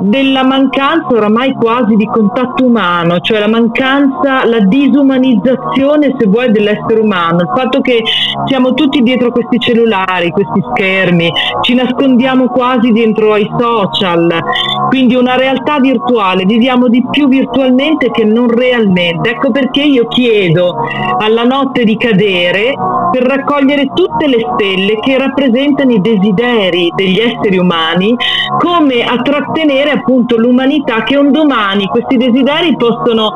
della 0.00 0.42
mancanza 0.42 1.08
oramai 1.08 1.54
quasi 1.54 1.94
di 1.94 2.06
contatto 2.18 2.64
umano, 2.64 3.20
cioè 3.20 3.38
la 3.38 3.48
mancanza, 3.48 4.44
la 4.44 4.58
disumanizzazione 4.60 6.16
se 6.18 6.26
vuoi 6.26 6.50
dell'essere 6.50 6.98
umano, 6.98 7.42
il 7.42 7.52
fatto 7.54 7.80
che 7.80 8.02
siamo 8.46 8.74
tutti 8.74 9.02
dietro 9.02 9.30
questi 9.30 9.60
cellulari, 9.60 10.30
questi 10.30 10.60
schermi, 10.72 11.30
ci 11.62 11.74
nascondiamo 11.74 12.48
quasi 12.48 12.90
dentro 12.90 13.34
ai 13.34 13.48
social, 13.56 14.28
quindi 14.88 15.14
una 15.14 15.36
realtà 15.36 15.78
virtuale, 15.78 16.44
viviamo 16.44 16.88
di 16.88 17.04
più 17.08 17.28
virtualmente 17.28 18.10
che 18.10 18.24
non 18.24 18.48
realmente. 18.48 19.30
Ecco 19.30 19.52
perché 19.52 19.82
io 19.82 20.08
chiedo 20.08 20.74
alla 21.18 21.44
notte 21.44 21.84
di 21.84 21.96
cadere 21.96 22.74
per 23.12 23.22
raccogliere 23.22 23.86
tutte 23.94 24.26
le 24.26 24.38
stelle 24.54 24.98
che 25.00 25.16
rappresentano 25.18 25.92
i 25.92 26.00
desideri 26.00 26.90
degli 26.94 27.18
esseri 27.18 27.58
umani, 27.58 28.14
come 28.58 29.04
a 29.04 29.16
trattenere 29.22 29.90
appunto 29.90 30.36
l'umanità 30.36 31.04
che 31.04 31.16
un 31.16 31.30
domani 31.30 31.86
questi 32.08 32.16
desideri 32.16 32.74
possono, 32.76 33.32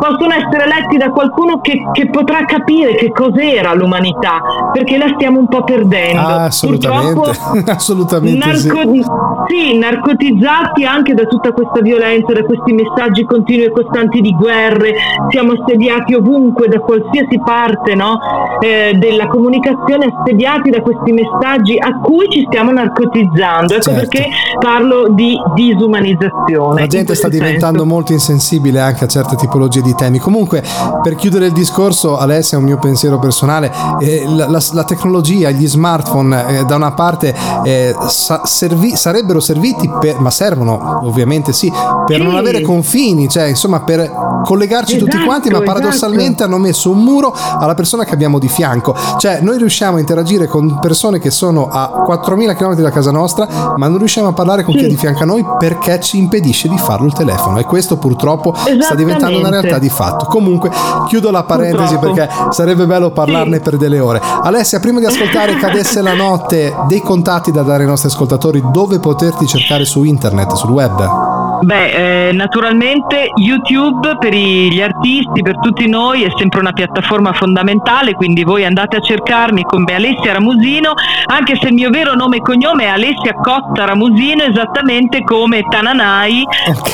possono 0.00 0.32
essere 0.32 0.66
letti 0.66 0.96
da 0.96 1.10
qualcuno 1.10 1.60
che, 1.60 1.78
che 1.92 2.08
potrà 2.08 2.44
capire 2.44 2.94
che 2.94 3.12
cos'era 3.12 3.74
l'umanità, 3.74 4.40
perché 4.72 4.96
la 4.96 5.08
stiamo 5.14 5.38
un 5.38 5.48
po' 5.48 5.62
perdendo. 5.62 6.20
Ah, 6.20 6.44
assolutamente, 6.44 7.12
Purtroppo 7.12 7.70
assolutamente 7.70 8.56
sì. 8.56 8.66
narco- 8.68 9.46
sì, 9.48 9.78
narcotizzati 9.78 10.44
assediati 10.64 10.84
anche 10.84 11.14
da 11.14 11.24
tutta 11.24 11.52
questa 11.52 11.80
violenza, 11.80 12.32
da 12.32 12.44
questi 12.44 12.72
messaggi 12.72 13.24
continui 13.24 13.64
e 13.64 13.70
costanti 13.70 14.20
di 14.20 14.32
guerre, 14.32 14.94
siamo 15.30 15.52
assediati 15.52 16.14
ovunque, 16.14 16.68
da 16.68 16.78
qualsiasi 16.78 17.38
parte 17.44 17.94
no? 17.94 18.18
eh, 18.60 18.94
della 18.98 19.26
comunicazione, 19.26 20.12
assediati 20.16 20.70
da 20.70 20.80
questi 20.80 21.12
messaggi 21.12 21.76
a 21.78 21.98
cui 21.98 22.28
ci 22.30 22.44
stiamo 22.46 22.72
narcotizzando. 22.72 23.74
Ecco 23.74 23.82
Certo. 23.84 24.00
perché 24.00 24.28
parlo 24.58 25.08
di 25.10 25.36
disumanizzazione. 25.54 26.80
La 26.80 26.86
gente 26.86 27.14
sta 27.14 27.28
diventando 27.28 27.80
senso. 27.80 27.94
molto 27.94 28.12
insensibile 28.14 28.80
anche 28.80 29.04
a 29.04 29.08
certe 29.08 29.36
tipologie 29.36 29.82
di 29.82 29.94
temi. 29.94 30.18
Comunque, 30.18 30.62
per 31.02 31.14
chiudere 31.16 31.46
il 31.46 31.52
discorso, 31.52 32.16
Alessia, 32.18 32.56
è 32.56 32.60
un 32.60 32.66
mio 32.66 32.78
pensiero 32.78 33.18
personale, 33.18 33.70
eh, 34.00 34.24
la, 34.26 34.48
la- 34.48 34.62
la 34.72 34.84
tecnologia, 34.84 35.50
gli 35.50 35.66
smartphone, 35.68 36.58
eh, 36.60 36.64
da 36.64 36.76
una 36.76 36.92
parte 36.92 37.34
eh, 37.64 37.94
sa- 38.08 38.42
servi- 38.44 38.96
sarebbero 38.96 39.40
serviti, 39.40 39.88
per, 40.00 40.18
ma 40.20 40.30
servono 40.30 41.00
ovviamente 41.04 41.52
sì, 41.52 41.70
per 42.06 42.20
non 42.20 42.32
Sì. 42.32 42.38
avere 42.38 42.60
confini, 42.62 43.28
cioè 43.28 43.44
insomma 43.44 43.80
per 43.80 44.10
collegarci 44.44 44.96
tutti 44.98 45.10
Esatto, 45.10 45.24
quanti, 45.26 45.50
ma 45.50 45.60
paradossalmente 45.62 46.42
hanno 46.42 46.58
messo 46.58 46.90
un 46.90 46.98
muro 47.02 47.34
alla 47.58 47.74
persona 47.74 48.04
che 48.04 48.12
abbiamo 48.14 48.38
di 48.38 48.48
fianco. 48.48 48.94
Cioè 49.18 49.40
noi 49.40 49.58
riusciamo 49.58 49.96
a 49.96 50.00
interagire 50.00 50.46
con 50.46 50.78
persone 50.80 51.18
che 51.18 51.30
sono 51.30 51.68
a 51.70 52.04
4.000 52.06 52.54
km 52.54 52.74
da 52.74 52.90
casa 52.90 53.10
nostra, 53.10 53.46
ma 53.76 53.88
non 53.88 53.98
riusciamo 53.98 54.28
a 54.28 54.32
parlare 54.32 54.62
con 54.62 54.74
chi 54.74 54.80
è 54.80 54.84
Sì. 54.84 54.88
di 54.90 54.96
fianco 54.96 55.22
a 55.22 55.26
noi 55.26 55.44
perché 55.58 55.98
ci 56.00 56.18
impedisce 56.18 56.68
di 56.68 56.76
farlo 56.78 57.06
il 57.06 57.12
telefono 57.14 57.58
e 57.58 57.64
questo 57.64 57.96
purtroppo 58.04 58.54
sta 58.54 58.94
diventando 58.94 59.38
una 59.38 59.48
realtà 59.48 59.78
di 59.78 59.88
fatto. 59.88 60.26
Comunque 60.26 60.70
chiudo 61.08 61.30
la 61.30 61.42
parentesi 61.44 61.96
Purtroppo. 61.96 62.14
perché 62.14 62.52
sarebbe 62.52 62.84
bello 62.84 63.10
parlarne 63.12 63.60
per 63.60 63.78
delle 63.78 63.98
ore. 63.98 64.20
Alessia, 64.20 64.78
prima 64.78 64.98
di 64.98 65.06
ascoltare 65.06 65.56
Cadesse 65.64 66.02
la 66.02 66.12
notte, 66.14 66.74
dei 66.86 67.00
contatti 67.00 67.50
da 67.50 67.62
dare 67.62 67.84
ai 67.84 67.88
nostri 67.88 68.10
ascoltatori, 68.10 68.62
dove 68.70 68.98
poterti 68.98 69.46
cercare 69.46 69.86
su 69.86 70.02
internet, 70.04 70.52
sul 70.52 70.70
web? 70.70 71.33
Beh, 71.62 72.28
eh, 72.28 72.32
naturalmente 72.32 73.30
YouTube 73.36 74.16
per 74.18 74.32
gli 74.34 74.80
artisti, 74.82 75.42
per 75.42 75.58
tutti 75.60 75.88
noi 75.88 76.22
è 76.24 76.32
sempre 76.36 76.60
una 76.60 76.72
piattaforma 76.72 77.32
fondamentale, 77.32 78.12
quindi 78.14 78.44
voi 78.44 78.64
andate 78.64 78.96
a 78.96 79.00
cercarmi 79.00 79.62
come 79.62 79.94
Alessia 79.94 80.32
Ramusino, 80.32 80.92
anche 81.26 81.56
se 81.60 81.68
il 81.68 81.74
mio 81.74 81.90
vero 81.90 82.14
nome 82.14 82.36
e 82.36 82.40
cognome 82.40 82.84
è 82.84 82.88
Alessia 82.88 83.34
Cotta 83.34 83.84
Ramusino, 83.84 84.42
esattamente 84.44 85.22
come 85.22 85.62
Tananai, 85.62 86.44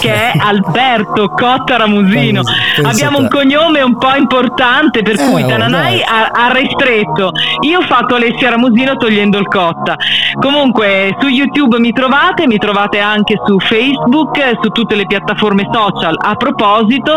che 0.00 0.12
è 0.12 0.32
Alberto 0.38 1.28
Cotta 1.30 1.76
Ramusino. 1.76 2.42
Pensa 2.74 2.90
Abbiamo 2.90 3.16
te. 3.18 3.22
un 3.22 3.28
cognome 3.28 3.82
un 3.82 3.96
po' 3.96 4.14
importante, 4.16 5.02
per 5.02 5.18
Eh, 5.18 5.26
cui 5.28 5.46
Tananai 5.46 6.02
ha, 6.02 6.30
ha 6.32 6.52
restretto. 6.52 7.32
Io 7.62 7.78
ho 7.78 7.82
fatto 7.82 8.14
Alessia 8.14 8.50
Ramusino 8.50 8.96
togliendo 8.96 9.38
il 9.38 9.46
Cotta. 9.48 9.96
Comunque 10.40 11.16
su 11.20 11.26
YouTube 11.28 11.78
mi 11.78 11.92
trovate, 11.92 12.46
mi 12.46 12.58
trovate 12.58 12.98
anche 13.00 13.34
su 13.44 13.58
Facebook, 13.58 14.49
su 14.60 14.68
tutte 14.70 14.94
le 14.94 15.06
piattaforme 15.06 15.68
social 15.72 16.16
a 16.18 16.34
proposito 16.34 17.16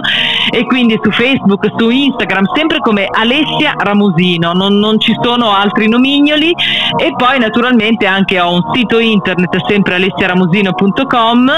e 0.52 0.66
quindi 0.66 1.00
su 1.02 1.12
Facebook, 1.12 1.68
su 1.78 1.90
Instagram, 1.90 2.46
sempre 2.56 2.80
come 2.80 3.08
Alessia 3.10 3.74
Ramusino, 3.78 4.54
non, 4.54 4.78
non 4.78 5.00
ci 5.00 5.14
sono 5.22 5.52
altri 5.54 5.88
nomignoli 5.88 6.52
e 6.98 7.14
poi 7.16 7.40
naturalmente 7.40 8.06
anche 8.06 8.40
ho 8.40 8.54
un 8.54 8.62
sito 8.74 9.00
internet 9.00 9.56
sempre 9.68 9.96
alessiaramusino.com 9.96 11.52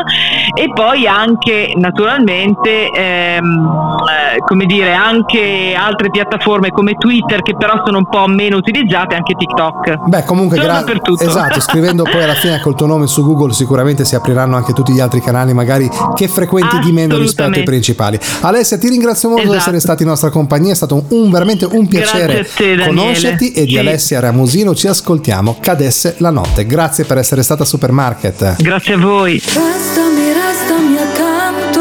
e 0.57 0.71
poi 0.73 1.07
anche 1.07 1.73
naturalmente 1.75 2.89
ehm, 2.89 3.97
eh, 4.35 4.39
come 4.45 4.65
dire 4.65 4.93
anche 4.93 5.73
altre 5.77 6.09
piattaforme 6.09 6.69
come 6.69 6.93
Twitter 6.93 7.41
che 7.41 7.55
però 7.55 7.81
sono 7.85 7.97
un 7.99 8.07
po' 8.07 8.27
meno 8.27 8.57
utilizzate 8.57 9.15
anche 9.15 9.33
TikTok 9.33 10.07
Beh, 10.07 10.23
comunque 10.23 10.57
Sono 10.57 10.67
gra- 10.67 10.79
dappertutto. 10.79 11.23
Esatto, 11.23 11.59
scrivendo 11.59 12.03
poi 12.03 12.23
alla 12.23 12.33
fine 12.33 12.59
col 12.59 12.75
tuo 12.75 12.85
nome 12.85 13.07
su 13.07 13.23
Google 13.23 13.53
sicuramente 13.53 14.05
si 14.05 14.15
apriranno 14.15 14.55
anche 14.55 14.73
tutti 14.73 14.93
gli 14.93 14.99
altri 14.99 15.21
canali 15.21 15.53
magari 15.53 15.64
che 16.15 16.27
frequenti 16.27 16.79
di 16.79 16.91
meno 16.91 17.17
rispetto 17.17 17.57
ai 17.57 17.63
principali. 17.63 18.19
Alessia, 18.41 18.77
ti 18.77 18.89
ringrazio 18.89 19.29
molto 19.29 19.43
di 19.43 19.49
Esatto. 19.49 19.61
essere 19.63 19.79
stata 19.79 20.03
in 20.03 20.09
nostra 20.09 20.29
compagnia, 20.29 20.71
è 20.71 20.75
stato 20.75 21.05
un, 21.09 21.29
veramente 21.31 21.65
un 21.65 21.87
piacere 21.87 22.47
te, 22.55 22.77
conoscerti 22.85 23.51
e 23.51 23.65
di 23.65 23.71
Sì. 23.71 23.77
Alessia 23.77 24.19
Ramusino 24.19 24.73
ci 24.75 24.87
ascoltiamo 24.87 25.57
Cadesse 25.59 26.15
la 26.19 26.29
notte. 26.29 26.65
Grazie 26.65 27.05
per 27.05 27.17
essere 27.17 27.43
stata 27.43 27.63
a 27.63 27.65
Supermarket. 27.65 28.55
Grazie 28.61 28.93
a 28.93 28.97
voi. 28.97 29.33
Restami, 29.33 30.33
restami 30.33 30.97
accanto, 30.97 31.79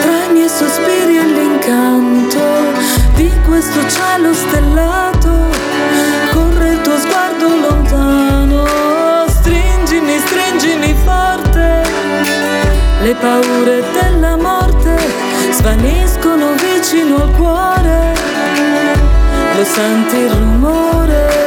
tra 0.00 0.24
i 0.28 0.32
miei 0.32 0.48
sospiri 0.48 1.16
e 1.18 1.24
l'incanto 1.24 2.38
di 3.16 3.30
questo 3.46 3.80
cielo 3.88 4.32
stellato. 4.34 5.19
Le 13.10 13.16
paure 13.16 13.82
della 13.90 14.36
morte 14.36 14.96
svaniscono 15.50 16.52
vicino 16.54 17.16
al 17.16 17.32
cuore. 17.32 18.14
Lo 19.56 19.64
senti 19.64 20.14
il 20.14 20.30
rumore 20.30 21.39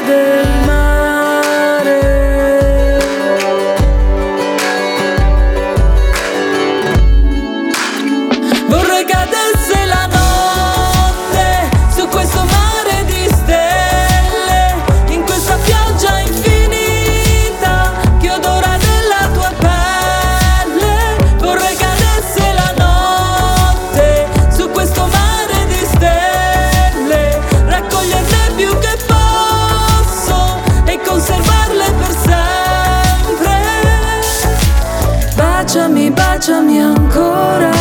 Baciami, 36.45 36.81
ancora, 36.81 37.71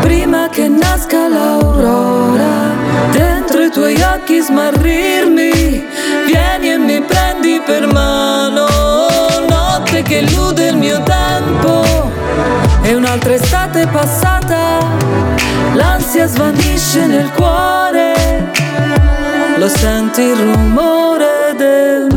prima 0.00 0.48
che 0.48 0.66
nasca 0.66 1.28
l'aurora. 1.28 2.72
Dentro 3.10 3.64
i 3.64 3.70
tuoi 3.70 4.00
occhi 4.00 4.40
smarrirmi, 4.40 5.84
vieni 6.24 6.70
e 6.70 6.78
mi 6.78 7.02
prendi 7.02 7.60
per 7.62 7.86
mano. 7.92 8.66
Notte 9.46 10.00
che 10.00 10.24
illude 10.26 10.68
il 10.68 10.76
mio 10.78 11.02
tempo, 11.02 12.10
e 12.80 12.94
un'altra 12.94 13.34
estate 13.34 13.86
passata, 13.88 14.78
l'ansia 15.74 16.26
svanisce 16.26 17.04
nel 17.04 17.30
cuore. 17.32 18.14
Lo 19.56 19.68
senti 19.68 20.22
il 20.22 20.36
rumore 20.38 21.54
del 21.58 22.11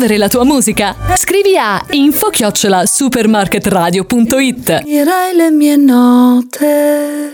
promuovere 0.00 0.16
la 0.16 0.28
tua 0.28 0.44
musica. 0.44 0.96
Scrivi 1.16 1.58
a 1.58 1.84
info-supermarketradio.it 1.90 4.82
Direi 4.82 5.36
le 5.36 5.50
mie 5.50 5.76
note. 5.76 7.32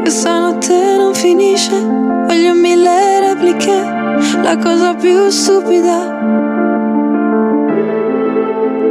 Questa 0.00 0.38
notte 0.38 0.96
non 0.96 1.14
finisce, 1.14 1.78
voglio 1.78 2.54
mille 2.54 3.20
repliche, 3.20 3.84
la 4.42 4.56
cosa 4.58 4.94
più 4.94 5.30
stupida 5.30 6.14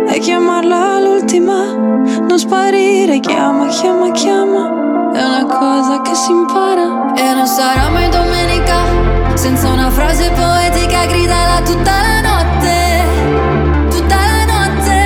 è 0.07 0.19
chiamarla 0.19 1.01
l'ultima, 1.01 1.73
non 1.73 2.38
sparire, 2.38 3.19
chiama, 3.19 3.65
chiama, 3.67 4.11
chiama, 4.11 4.86
è 5.16 5.24
una 5.24 5.45
cosa 5.45 6.01
che 6.01 6.13
si 6.13 6.32
impara. 6.32 7.13
E 7.16 7.34
non 7.34 7.47
sarà 7.47 7.89
mai 7.89 8.09
domenica, 8.09 8.76
senza 9.36 9.70
una 9.70 9.89
frase 9.89 10.30
poetica, 10.32 11.05
gridala 11.05 11.61
tutta 11.61 11.91
la 11.91 12.22
notte, 12.22 13.89
tutta 13.89 14.16
la 14.16 14.45
notte. 14.45 14.97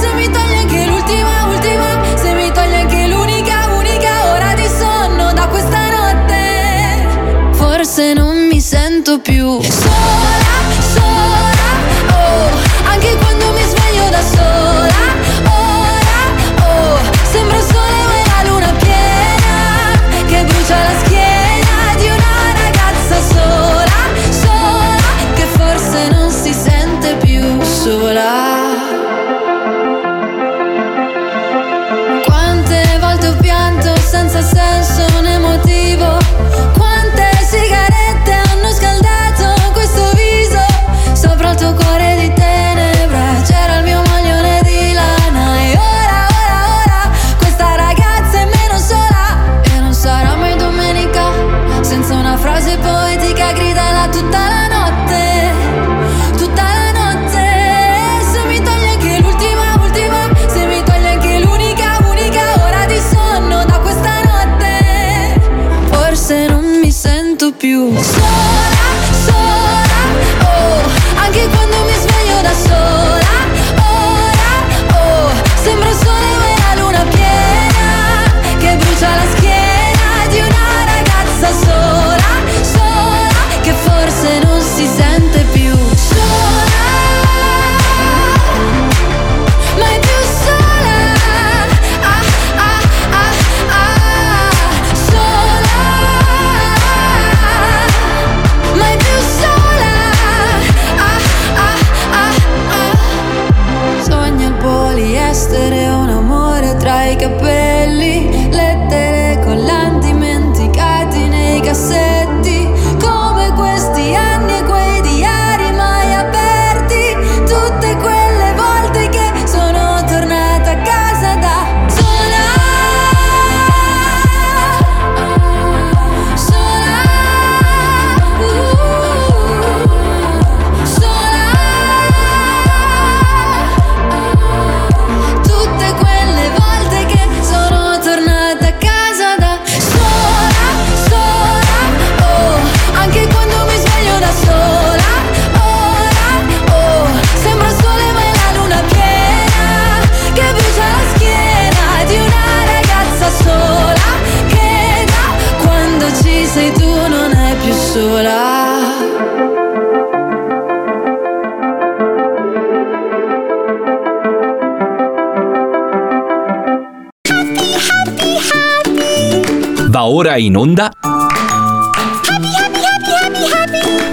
Se 0.00 0.12
mi 0.14 0.28
togli 0.28 0.56
anche 0.58 0.86
l'ultima, 0.86 1.46
ultima, 1.48 2.16
se 2.16 2.32
mi 2.34 2.50
togli 2.52 2.74
anche 2.74 3.06
l'unica, 3.06 3.68
unica 3.76 4.32
ora 4.32 4.54
di 4.54 4.66
sonno 4.66 5.32
da 5.32 5.46
questa 5.46 5.78
notte, 5.90 7.52
forse 7.52 8.12
non 8.12 8.36
mi 8.48 8.60
sento 8.60 9.20
più. 9.20 9.60
sola, 9.62 10.29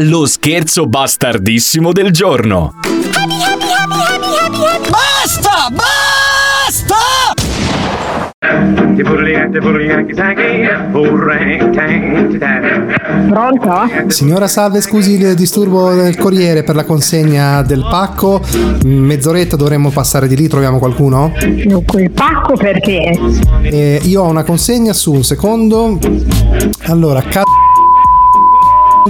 Lo 0.08 0.26
scherzo 0.26 0.88
bastardissimo 0.88 1.92
del 1.92 2.12
giorno. 2.12 2.76
Basta! 4.90 5.70
Basta! 5.72 6.96
Pronto? 13.30 13.90
Signora 14.08 14.48
Salve, 14.48 14.80
scusi 14.82 15.20
il 15.20 15.34
disturbo 15.36 15.94
del 15.94 16.16
corriere 16.16 16.64
per 16.64 16.76
la 16.76 16.86
consegna 16.86 17.62
del 17.64 17.86
pacco. 17.90 18.42
Mezz'oretta 18.86 19.56
dovremmo 19.58 19.90
passare 19.90 20.28
di 20.28 20.36
lì, 20.38 20.48
troviamo 20.48 20.80
qualcuno? 20.80 21.34
Dunque, 21.66 22.04
il 22.04 22.12
pacco 22.12 22.56
perché? 22.56 23.12
Eh, 23.64 24.00
io 24.04 24.22
ho 24.22 24.30
una 24.30 24.44
consegna 24.44 24.94
su 24.94 25.12
un 25.12 25.24
secondo. 25.24 26.00
Allora, 26.86 27.22
ca- 27.24 27.44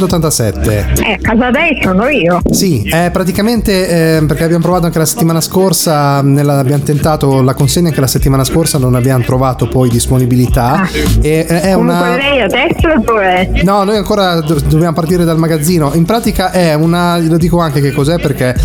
87. 0.05 0.93
Eh, 1.03 1.17
casa 1.21 1.49
dei 1.51 1.79
sono 1.81 2.07
io. 2.07 2.41
Sì, 2.51 2.87
è 2.89 3.09
praticamente 3.11 4.17
eh, 4.17 4.25
perché 4.25 4.43
abbiamo 4.43 4.63
provato 4.63 4.85
anche 4.85 4.97
la 4.97 5.05
settimana 5.05 5.41
scorsa, 5.41 6.21
nella- 6.21 6.59
abbiamo 6.59 6.83
tentato 6.83 7.41
la 7.41 7.53
consegna 7.53 7.89
anche 7.89 7.99
la 8.01 8.07
settimana 8.07 8.43
scorsa, 8.43 8.77
non 8.77 8.95
abbiamo 8.95 9.23
trovato 9.23 9.67
poi 9.67 9.89
disponibilità. 9.89 10.87
E, 11.21 11.45
eh, 11.47 11.61
è 11.61 11.73
Comunque 11.73 11.95
una... 11.95 12.15
lei 12.15 12.41
adesso 12.41 12.87
dov'è? 13.03 13.49
No, 13.63 13.83
noi 13.83 13.97
ancora 13.97 14.39
do- 14.41 14.59
dobbiamo 14.61 14.93
partire 14.93 15.23
dal 15.23 15.37
magazzino. 15.37 15.91
In 15.93 16.05
pratica 16.05 16.51
è 16.51 16.73
una, 16.73 17.17
lo 17.17 17.37
dico 17.37 17.59
anche 17.59 17.81
che 17.81 17.91
cos'è 17.91 18.19
perché 18.19 18.55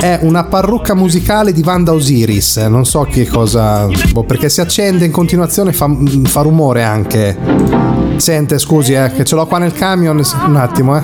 è 0.00 0.18
una 0.22 0.44
parrucca 0.44 0.94
musicale 0.94 1.52
di 1.52 1.62
Wanda 1.64 1.92
Osiris. 1.92 2.56
Non 2.56 2.84
so 2.84 3.06
che 3.10 3.26
cosa, 3.26 3.86
boh, 4.12 4.24
perché 4.24 4.48
si 4.48 4.60
accende 4.60 5.04
in 5.04 5.12
continuazione, 5.12 5.72
fa, 5.72 5.88
fa 6.24 6.42
rumore 6.42 6.82
anche. 6.82 8.03
Sente, 8.16 8.58
scusi, 8.58 8.92
eh, 8.92 9.10
che 9.14 9.24
ce 9.24 9.34
l'ho 9.34 9.46
qua 9.46 9.58
nel 9.58 9.72
camion. 9.72 10.20
Un 10.46 10.56
attimo, 10.56 10.96
eh. 10.96 11.02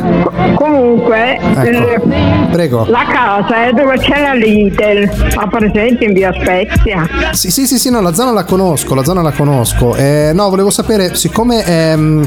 Comunque, 0.54 1.36
Ecco. 1.38 2.11
eh, 2.11 2.48
Prego. 2.50 2.86
la 2.88 3.04
casa 3.11 3.66
è 3.66 3.72
dove 3.72 3.98
c'è 3.98 4.20
la 4.20 4.34
Lidl, 4.34 5.11
ha 5.34 5.46
presente 5.48 6.04
in 6.04 6.12
via 6.12 6.32
Spezia. 6.32 7.06
Sì, 7.32 7.50
sì, 7.50 7.66
sì, 7.66 7.78
sì, 7.78 7.90
no, 7.90 8.00
la 8.00 8.12
zona 8.14 8.32
la 8.32 8.44
conosco, 8.44 8.94
la 8.94 9.04
zona 9.04 9.22
la 9.22 9.32
conosco. 9.32 9.94
Eh, 9.94 10.30
no, 10.34 10.48
volevo 10.48 10.70
sapere, 10.70 11.14
siccome 11.14 11.64
ehm, 11.64 12.24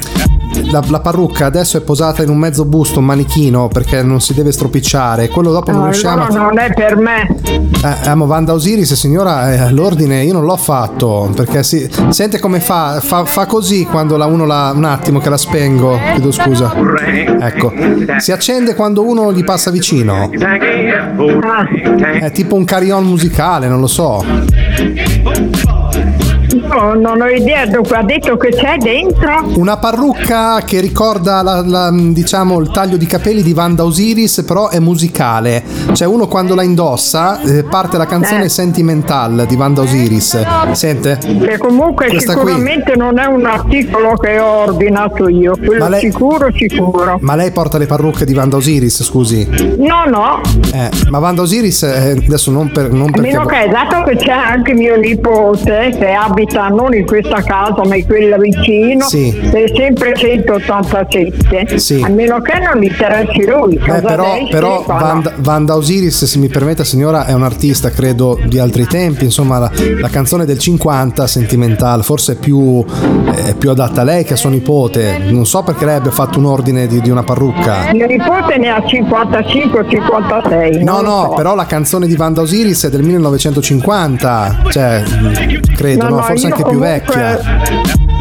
la, 0.72 0.84
la 0.88 1.00
parrucca 1.00 1.46
adesso 1.46 1.78
è 1.78 1.82
posata 1.82 2.22
in 2.24 2.30
un 2.30 2.38
mezzo 2.38 2.66
busto, 2.66 3.00
un 3.00 3.06
manichino, 3.06 3.68
perché 3.70 4.02
non 4.04 4.22
si 4.22 4.34
deve 4.34 4.52
stropicciare, 4.52 5.30
quello 5.30 5.52
dopo 5.52 5.72
non 5.72 5.82
No, 5.82 5.86
riusciamo 5.88 6.26
allora 6.26 6.42
a... 6.42 6.46
non 6.46 6.60
è 6.60 6.74
per 6.74 6.96
me. 6.98 7.36
Eh, 7.84 8.10
amo 8.10 8.26
Vanda 8.26 8.54
Osiris, 8.54 8.94
signora, 8.94 9.52
eh, 9.68 9.72
l'ordine 9.72 10.24
io 10.24 10.34
non 10.34 10.46
l'ho 10.46 10.56
fatto 10.56 11.30
perché 11.36 11.64
si, 11.64 11.90
sente 12.10 12.40
come 12.40 12.60
fa, 12.60 13.00
fa, 13.02 13.26
fa 13.26 13.46
così 13.46 13.86
quando 13.86 14.16
la 14.18 14.26
uno 14.26 14.46
la, 14.46 14.73
un 14.78 14.86
attimo 14.86 15.20
che 15.20 15.30
la 15.30 15.38
spengo. 15.38 15.98
Chiedo 16.14 16.32
scusa. 16.32 16.74
Ecco. 17.40 17.74
Si 18.18 18.32
accende 18.32 18.76
quando 18.76 19.08
uno 19.08 19.32
gli 19.34 19.44
passa 19.44 19.72
vicino. 19.72 20.30
È 22.20 22.32
tipo 22.32 22.56
un 22.56 22.66
carillon 22.66 23.06
musicale, 23.06 23.68
non 23.68 23.80
lo 23.80 23.88
so. 23.88 24.24
No, 26.74 26.94
non 26.96 27.22
ho 27.22 27.28
idea, 27.28 27.66
dunque 27.68 27.98
ha 27.98 28.04
detto 28.04 28.36
che 28.38 28.50
c'è 28.50 28.78
dentro. 28.78 29.44
Una 29.58 29.78
parrucca 29.78 30.60
che 30.66 30.80
ricorda 30.80 31.44
la- 31.44 31.62
la- 31.64 31.92
diciamo 31.94 32.60
il 32.60 32.72
taglio 32.72 32.98
di 32.98 33.06
capelli 33.06 33.44
di 33.44 33.52
Wanda 33.52 33.84
Osiris, 33.86 34.44
però 34.46 34.70
è 34.70 34.80
musicale. 34.80 35.64
Cioè 35.94 36.08
uno 36.08 36.28
quando 36.28 36.56
la 36.56 36.64
indossa 36.64 37.40
eh, 37.42 37.64
parte 37.64 37.98
la 37.98 38.08
canzone 38.08 38.46
Eh. 38.46 38.50
Sentimental 38.50 39.46
di 39.48 39.56
Wanda 39.56 39.82
Osiris. 39.82 40.42
Sente? 40.72 41.20
Che 41.20 41.58
comunque 41.60 42.08
Questa 42.08 42.34
qui. 42.34 42.42
sicuramente 42.42 42.96
non 42.96 43.20
è 43.20 43.26
un 43.26 43.46
articolo 43.46 44.16
che 44.16 44.40
ho 44.40 44.64
ordinato 44.64 45.28
io, 45.28 45.56
quello 45.64 45.84
Ma 45.84 45.90
lei- 45.90 46.00
sicuro, 46.02 46.48
sicuro. 46.54 47.18
Ma 47.22 47.36
lei 47.36 47.52
porta 47.52 47.78
le 47.78 47.86
parrucche 47.86 48.26
di 48.26 48.34
Wanda 48.34 48.56
Osiris, 48.56 49.04
scusi. 49.04 49.48
No, 49.78 50.06
no, 50.08 50.42
Eh, 50.74 50.90
ma 51.10 51.20
Wanda 51.20 51.44
Osiris 51.44 51.84
eh, 51.84 52.18
adesso 52.26 52.50
non, 52.50 52.72
per, 52.72 52.92
non 52.92 53.12
perché 53.12 53.28
meno 53.28 53.46
che, 53.46 53.70
dato 53.70 54.04
che 54.04 54.16
c'è 54.16 54.32
anche 54.32 54.74
mio 54.74 54.96
nipote 54.98 55.96
che 56.00 56.12
abita 56.14 56.63
non 56.70 56.94
in 56.94 57.06
questa 57.06 57.42
casa 57.42 57.82
ma 57.86 57.96
in 57.96 58.06
quella 58.06 58.38
vicino, 58.38 59.06
Sì. 59.06 59.30
è 59.30 59.64
sempre 59.76 60.14
187, 60.16 61.80
Sì. 61.80 62.02
a 62.04 62.10
meno 62.10 62.40
che 62.42 62.54
non 62.60 62.82
gli 62.82 62.86
interessi 62.86 63.46
lui. 63.46 63.78
Beh, 63.78 64.02
però, 64.02 64.36
però 64.50 64.86
no? 64.88 65.24
Wanda 65.44 65.76
Osiris, 65.76 66.26
se 66.26 66.38
mi 66.40 66.48
permette 66.48 66.84
signora, 66.86 67.26
è 67.26 67.34
un 67.34 67.44
artista 67.44 67.90
credo 67.90 68.40
di 68.46 68.60
altri 68.60 68.86
tempi, 68.86 69.26
insomma 69.26 69.60
la, 69.60 69.72
la 70.00 70.10
canzone 70.10 70.46
del 70.46 70.58
50, 70.60 71.28
Sentimental, 71.28 72.04
forse 72.04 72.34
è 72.34 72.36
più, 72.36 72.84
è 73.34 73.54
più 73.56 73.70
adatta 73.70 74.02
a 74.02 74.04
lei 74.04 74.24
che 74.24 74.34
a 74.34 74.36
suo 74.36 74.50
nipote, 74.50 75.20
non 75.30 75.46
so 75.46 75.64
perché 75.64 75.86
lei 75.86 75.96
abbia 75.96 76.12
fatto 76.12 76.40
un 76.40 76.46
ordine 76.46 76.88
di, 76.88 77.02
di 77.02 77.10
una 77.10 77.24
parrucca. 77.24 77.90
Mio 77.94 78.06
nipote 78.08 78.58
ne 78.58 78.70
ha 78.70 78.80
55-56. 78.80 80.84
No, 80.84 81.02
no, 81.02 81.34
però 81.36 81.56
la 81.56 81.66
canzone 81.66 82.08
di 82.08 82.16
Wanda 82.18 82.42
Osiris 82.42 82.86
è 82.86 82.90
del 82.90 83.04
1950, 83.04 84.62
cioè 84.70 85.04
credo, 85.76 86.10
no, 86.10 86.22
forse 86.22 86.48
io 86.48 86.53
anche 86.54 86.70
più 86.70 86.80
vecchia. 86.80 87.40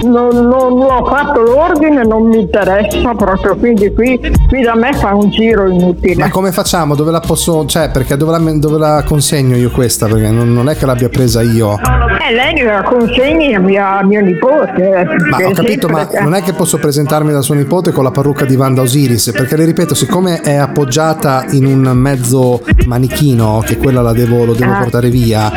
Non, 0.02 0.30
non 0.34 0.80
ho 0.82 1.04
fatto 1.04 1.40
l'ordine, 1.42 2.02
non 2.04 2.26
mi 2.26 2.40
interessa 2.40 3.14
proprio, 3.14 3.54
quindi 3.54 3.92
qui, 3.94 4.18
qui 4.48 4.62
da 4.62 4.74
me 4.74 4.92
fa 4.94 5.14
un 5.14 5.30
giro 5.30 5.68
inutile. 5.68 6.16
Ma 6.24 6.28
come 6.28 6.50
facciamo? 6.50 6.96
Dove 6.96 7.12
la 7.12 7.20
posso, 7.20 7.64
cioè, 7.66 7.88
perché 7.90 8.16
dove 8.16 8.32
la, 8.32 8.52
dove 8.56 8.78
la 8.78 9.04
consegno 9.06 9.54
io 9.54 9.70
questa? 9.70 10.06
Perché 10.08 10.28
non, 10.30 10.52
non 10.52 10.68
è 10.68 10.76
che 10.76 10.86
l'abbia 10.86 11.08
presa 11.08 11.40
io. 11.42 11.78
Eh, 11.78 12.34
lei 12.34 12.60
la 12.64 12.82
consegni 12.82 13.54
a 13.54 13.60
mia, 13.60 13.98
a 13.98 14.02
mio 14.04 14.20
nipote. 14.22 15.06
Ma 15.30 15.36
che 15.36 15.44
ho 15.44 15.52
capito, 15.52 15.88
ma 15.88 15.98
sempre- 16.00 16.20
non 16.22 16.34
è 16.34 16.42
che 16.42 16.52
posso 16.52 16.78
presentarmi 16.78 17.30
da 17.30 17.40
suo 17.40 17.54
nipote 17.54 17.92
con 17.92 18.02
la 18.02 18.10
parrucca 18.10 18.44
di 18.44 18.56
Wanda 18.56 18.80
Osiris, 18.82 19.30
perché 19.30 19.56
le 19.56 19.66
ripeto, 19.66 19.94
siccome 19.94 20.40
è 20.40 20.54
appoggiata 20.56 21.44
in 21.50 21.64
un 21.64 21.88
mezzo 21.96 22.60
manichino, 22.86 23.62
che 23.64 23.76
quella 23.76 24.02
la 24.02 24.12
devo, 24.12 24.44
lo 24.44 24.54
devo 24.54 24.72
Ah. 24.72 24.78
portare 24.78 25.10
via, 25.10 25.48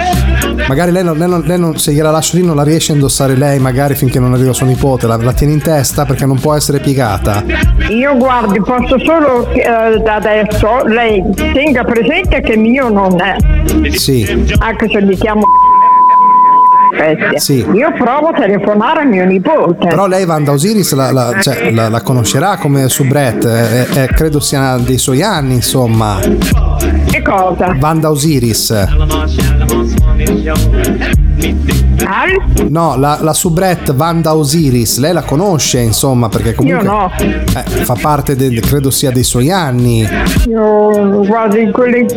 magari 0.68 0.92
lei, 0.92 1.04
non- 1.04 1.18
lei 1.18 1.28
non- 1.30 1.42
lei 1.46 1.60
non- 1.60 1.78
se 1.78 1.92
gliela 1.94 2.12
lascio 2.12 2.38
lì 2.38 2.46
non 2.46 2.56
la 2.56 2.64
riesce 2.64 2.92
a 2.92 2.96
indossare 2.96 3.36
lei, 3.36 3.60
magari 3.60 3.96
finché 3.96 4.20
non 4.20 4.34
arriva 4.34 4.54
suo 4.54 4.66
nipote, 4.66 5.08
la, 5.08 5.18
la 5.18 5.34
tiene 5.34 5.54
in 5.54 5.62
testa 5.62 6.06
perché 6.06 6.26
non 6.26 6.40
può 6.40 6.54
essere 6.56 6.80
piegata. 6.80 7.44
Io 7.90 8.16
guardi, 8.18 8.60
posso 8.62 8.98
solo 9.04 9.48
eh, 9.52 10.00
da 10.04 10.16
adesso, 10.16 10.84
lei 10.86 11.24
tenga 11.36 11.84
presente 11.84 12.42
che 12.42 12.58
mio 12.58 12.90
non 12.90 13.16
è, 13.22 13.36
Sì, 13.92 14.46
anche 14.60 14.88
se 14.92 15.02
mi 15.02 15.16
chiamo. 15.16 15.42
Sì. 17.36 17.58
Io 17.74 17.92
provo 17.98 18.30
a 18.30 18.34
telefonare 18.40 19.02
a 19.02 19.04
mio 19.04 19.26
nipote. 19.26 19.88
però 19.88 20.08
lei 20.08 20.24
Wanda 20.24 20.52
Osiris 20.54 20.94
la, 20.94 21.12
la- 21.12 21.36
cioè, 21.42 21.70
la- 21.72 21.90
la 21.90 22.02
conoscerà 22.02 22.58
come 22.58 22.88
soubrette, 22.88 23.88
eh, 23.92 24.04
eh, 24.04 24.08
credo 24.08 24.40
sia 24.40 24.78
dei 24.78 24.98
suoi 24.98 25.22
anni, 25.22 25.56
insomma. 25.56 26.20
Che 26.22 27.22
cosa? 27.22 27.76
Wanda 27.82 28.10
Osiris. 28.10 28.74
No, 32.70 32.96
la, 32.98 33.18
la 33.22 33.34
soubrette 33.34 33.92
Wanda 33.92 34.36
Osiris, 34.36 35.00
lei 35.00 35.12
la 35.14 35.24
conosce, 35.24 35.80
insomma, 35.80 36.30
perché 36.30 36.54
comunque 36.54 36.84
Io 36.84 36.92
no. 36.92 37.12
eh, 37.18 37.62
fa 37.84 37.96
parte 38.00 38.36
del, 38.36 38.60
credo 38.60 38.90
sia 38.92 39.12
dei 39.12 39.24
suoi 39.24 39.52
anni. 39.52 40.08
Io 40.48 41.26
guardi, 41.26 41.62
in 41.62 41.72
quel- 41.72 41.96
in 41.96 42.08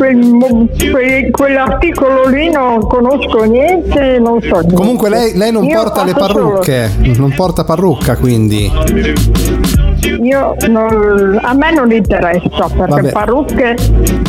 quel 0.91 1.31
quell'articolo 1.31 2.27
lì 2.27 2.51
non 2.51 2.79
conosco 2.81 3.43
niente, 3.43 4.19
non 4.19 4.39
so. 4.41 4.61
Comunque 4.73 5.09
lei, 5.09 5.35
lei 5.35 5.51
non 5.51 5.63
Io 5.63 5.75
porta 5.81 6.03
le 6.03 6.11
faccio 6.11 6.27
solo- 6.33 6.45
parrucche, 6.49 6.91
non 7.17 7.33
porta 7.35 7.63
parrucca, 7.63 8.15
quindi. 8.17 8.71
Io 10.21 10.55
non- 10.67 11.39
a 11.41 11.53
me 11.53 11.71
non 11.73 11.91
interessa 11.91 12.67
perché 12.67 12.85
Vabbè. 12.87 13.11
parrucche 13.11 13.75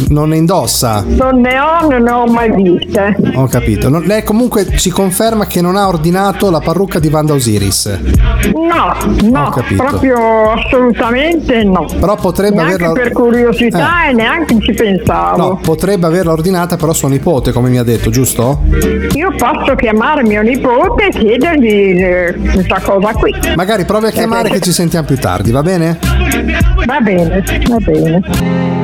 Non 0.09 0.31
ne 0.31 0.37
indossa. 0.37 1.05
non 1.07 1.41
ne 1.41 1.59
ho, 1.59 1.89
non 1.89 2.03
ne 2.03 2.11
ho 2.11 2.27
mai 2.27 2.51
viste. 2.51 3.17
Ho 3.35 3.47
capito. 3.47 3.89
Non- 3.89 4.03
lei 4.03 4.23
comunque 4.25 4.67
ci 4.77 4.91
conferma 4.91 5.47
che 5.47 5.61
non 5.61 5.77
ha 5.77 5.87
ordinato 5.89 6.51
la 6.51 6.61
parrucca 6.61 6.99
di 6.99 7.09
Wanda 7.09 7.33
Osiris. 7.35 7.99
No, 8.55 8.95
no, 9.31 9.55
proprio 9.77 10.51
assolutamente 10.53 11.63
no. 11.65 11.87
Però 11.99 12.17
potrebbe 12.17 12.57
neanche 12.57 12.85
averla- 12.85 12.93
per 13.03 13.13
curiosità 13.13 14.07
Eh. 14.07 14.11
e 14.11 14.13
neanche 14.15 14.59
ci 14.61 14.73
pensavo. 14.73 15.37
No, 15.37 15.61
potrebbe 15.63 16.07
averla 16.07 16.33
ordinata 16.33 16.77
però 16.77 16.93
suo 16.93 17.09
nipote, 17.09 17.53
come 17.53 17.69
mi 17.69 17.79
ha 17.79 17.83
detto, 17.85 18.11
giusto? 18.11 18.61
Io 19.15 19.33
posso 19.37 19.75
chiamare 19.77 20.23
mio 20.25 20.43
nipote 20.43 21.07
e 21.07 21.11
chiedergli 21.11 22.03
eh, 22.03 22.35
questa 22.53 22.81
cosa 22.83 23.13
qui. 23.13 23.33
Magari 23.55 23.85
provi 23.85 24.07
a 24.07 24.11
chiamare 24.11 24.49
che 24.51 24.61
ci 24.61 24.73
sentiamo 24.73 25.07
più 25.07 25.17
tardi, 25.19 25.51
va 25.51 25.60
bene? 25.63 25.97
Va 26.87 27.01
bene, 27.01 27.43
va 27.69 27.79
bene. 27.81 28.80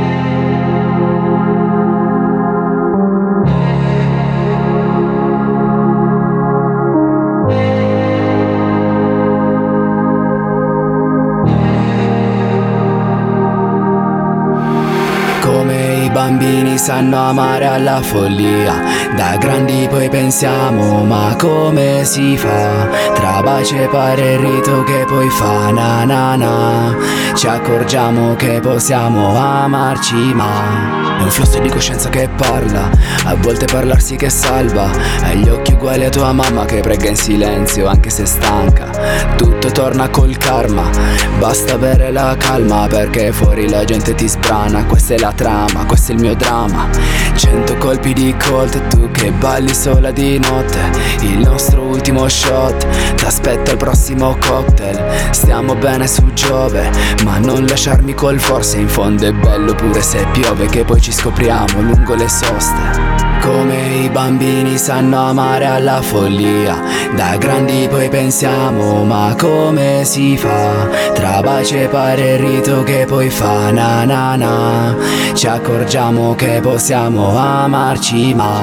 Bambini 16.36 16.76
sanno 16.76 17.16
amare 17.16 17.64
alla 17.64 18.02
follia, 18.02 18.82
da 19.16 19.36
grandi 19.38 19.86
poi 19.88 20.10
pensiamo 20.10 21.02
ma 21.02 21.34
come 21.38 22.04
si 22.04 22.36
fa? 22.36 22.88
Tra 23.14 23.40
baci 23.42 23.76
e 23.78 23.86
pare 23.86 24.34
il 24.34 24.38
rito 24.40 24.82
che 24.82 25.04
poi 25.06 25.30
fa 25.30 25.70
na 25.70 26.04
na 26.04 26.36
na, 26.36 26.96
ci 27.34 27.46
accorgiamo 27.46 28.34
che 28.34 28.60
possiamo 28.60 29.34
amarci 29.34 30.34
ma 30.34 31.16
è 31.18 31.22
un 31.22 31.30
flusso 31.30 31.58
di 31.58 31.70
coscienza 31.70 32.10
che 32.10 32.28
parla, 32.36 32.90
a 33.24 33.34
volte 33.36 33.64
parlarsi 33.64 34.16
che 34.16 34.28
salva, 34.28 34.90
hai 35.22 35.38
gli 35.38 35.48
occhi 35.48 35.72
uguali 35.72 36.04
a 36.04 36.10
tua 36.10 36.32
mamma 36.32 36.66
che 36.66 36.80
prega 36.80 37.08
in 37.08 37.16
silenzio 37.16 37.86
anche 37.86 38.10
se 38.10 38.26
stanca, 38.26 38.90
tutto 39.36 39.70
torna 39.70 40.08
col 40.08 40.36
karma, 40.36 40.90
basta 41.38 41.74
avere 41.74 42.10
la 42.10 42.36
calma 42.38 42.86
perché 42.88 43.32
fuori 43.32 43.68
la 43.68 43.84
gente 43.84 44.14
ti 44.14 44.28
sbrana, 44.28 44.84
questa 44.84 45.14
è 45.14 45.18
la 45.18 45.32
trama, 45.32 45.84
questo 45.86 46.12
è 46.12 46.14
il 46.14 46.20
mio 46.20 46.34
dramma, 46.34 46.88
cento 47.34 47.76
colpi 47.76 48.12
di 48.12 48.34
colt 48.36 48.86
tu 48.88 49.10
che 49.10 49.30
balli 49.32 49.74
sola 49.74 50.10
di 50.10 50.38
notte, 50.38 50.78
il 51.20 51.38
nostro 51.38 51.85
ultimo 51.96 52.28
shot, 52.28 52.86
t'aspetto 53.14 53.70
al 53.70 53.78
prossimo 53.78 54.36
cocktail, 54.38 55.02
stiamo 55.30 55.74
bene 55.74 56.06
su 56.06 56.30
Giove, 56.34 56.90
ma 57.24 57.38
non 57.38 57.64
lasciarmi 57.64 58.12
col 58.12 58.38
forse, 58.38 58.78
in 58.78 58.88
fondo 58.88 59.26
è 59.26 59.32
bello 59.32 59.74
pure 59.74 60.02
se 60.02 60.26
piove 60.32 60.66
che 60.66 60.84
poi 60.84 61.00
ci 61.00 61.10
scopriamo 61.10 61.80
lungo 61.80 62.14
le 62.14 62.28
soste. 62.28 63.24
Come 63.40 64.02
i 64.02 64.10
bambini 64.10 64.76
sanno 64.76 65.28
amare 65.28 65.66
alla 65.66 66.02
follia, 66.02 66.82
da 67.14 67.36
grandi 67.36 67.86
poi 67.88 68.08
pensiamo 68.08 69.04
ma 69.04 69.34
come 69.38 70.02
si 70.04 70.36
fa? 70.36 70.88
Tra 71.14 71.40
baci 71.40 71.80
e 71.80 71.86
pare 71.86 72.34
il 72.34 72.38
rito 72.38 72.82
che 72.82 73.04
poi 73.06 73.30
fa 73.30 73.70
na 73.70 74.04
na 74.04 74.36
na, 74.36 74.96
ci 75.34 75.46
accorgiamo 75.46 76.34
che 76.34 76.60
possiamo 76.60 77.38
amarci 77.38 78.34
ma 78.34 78.60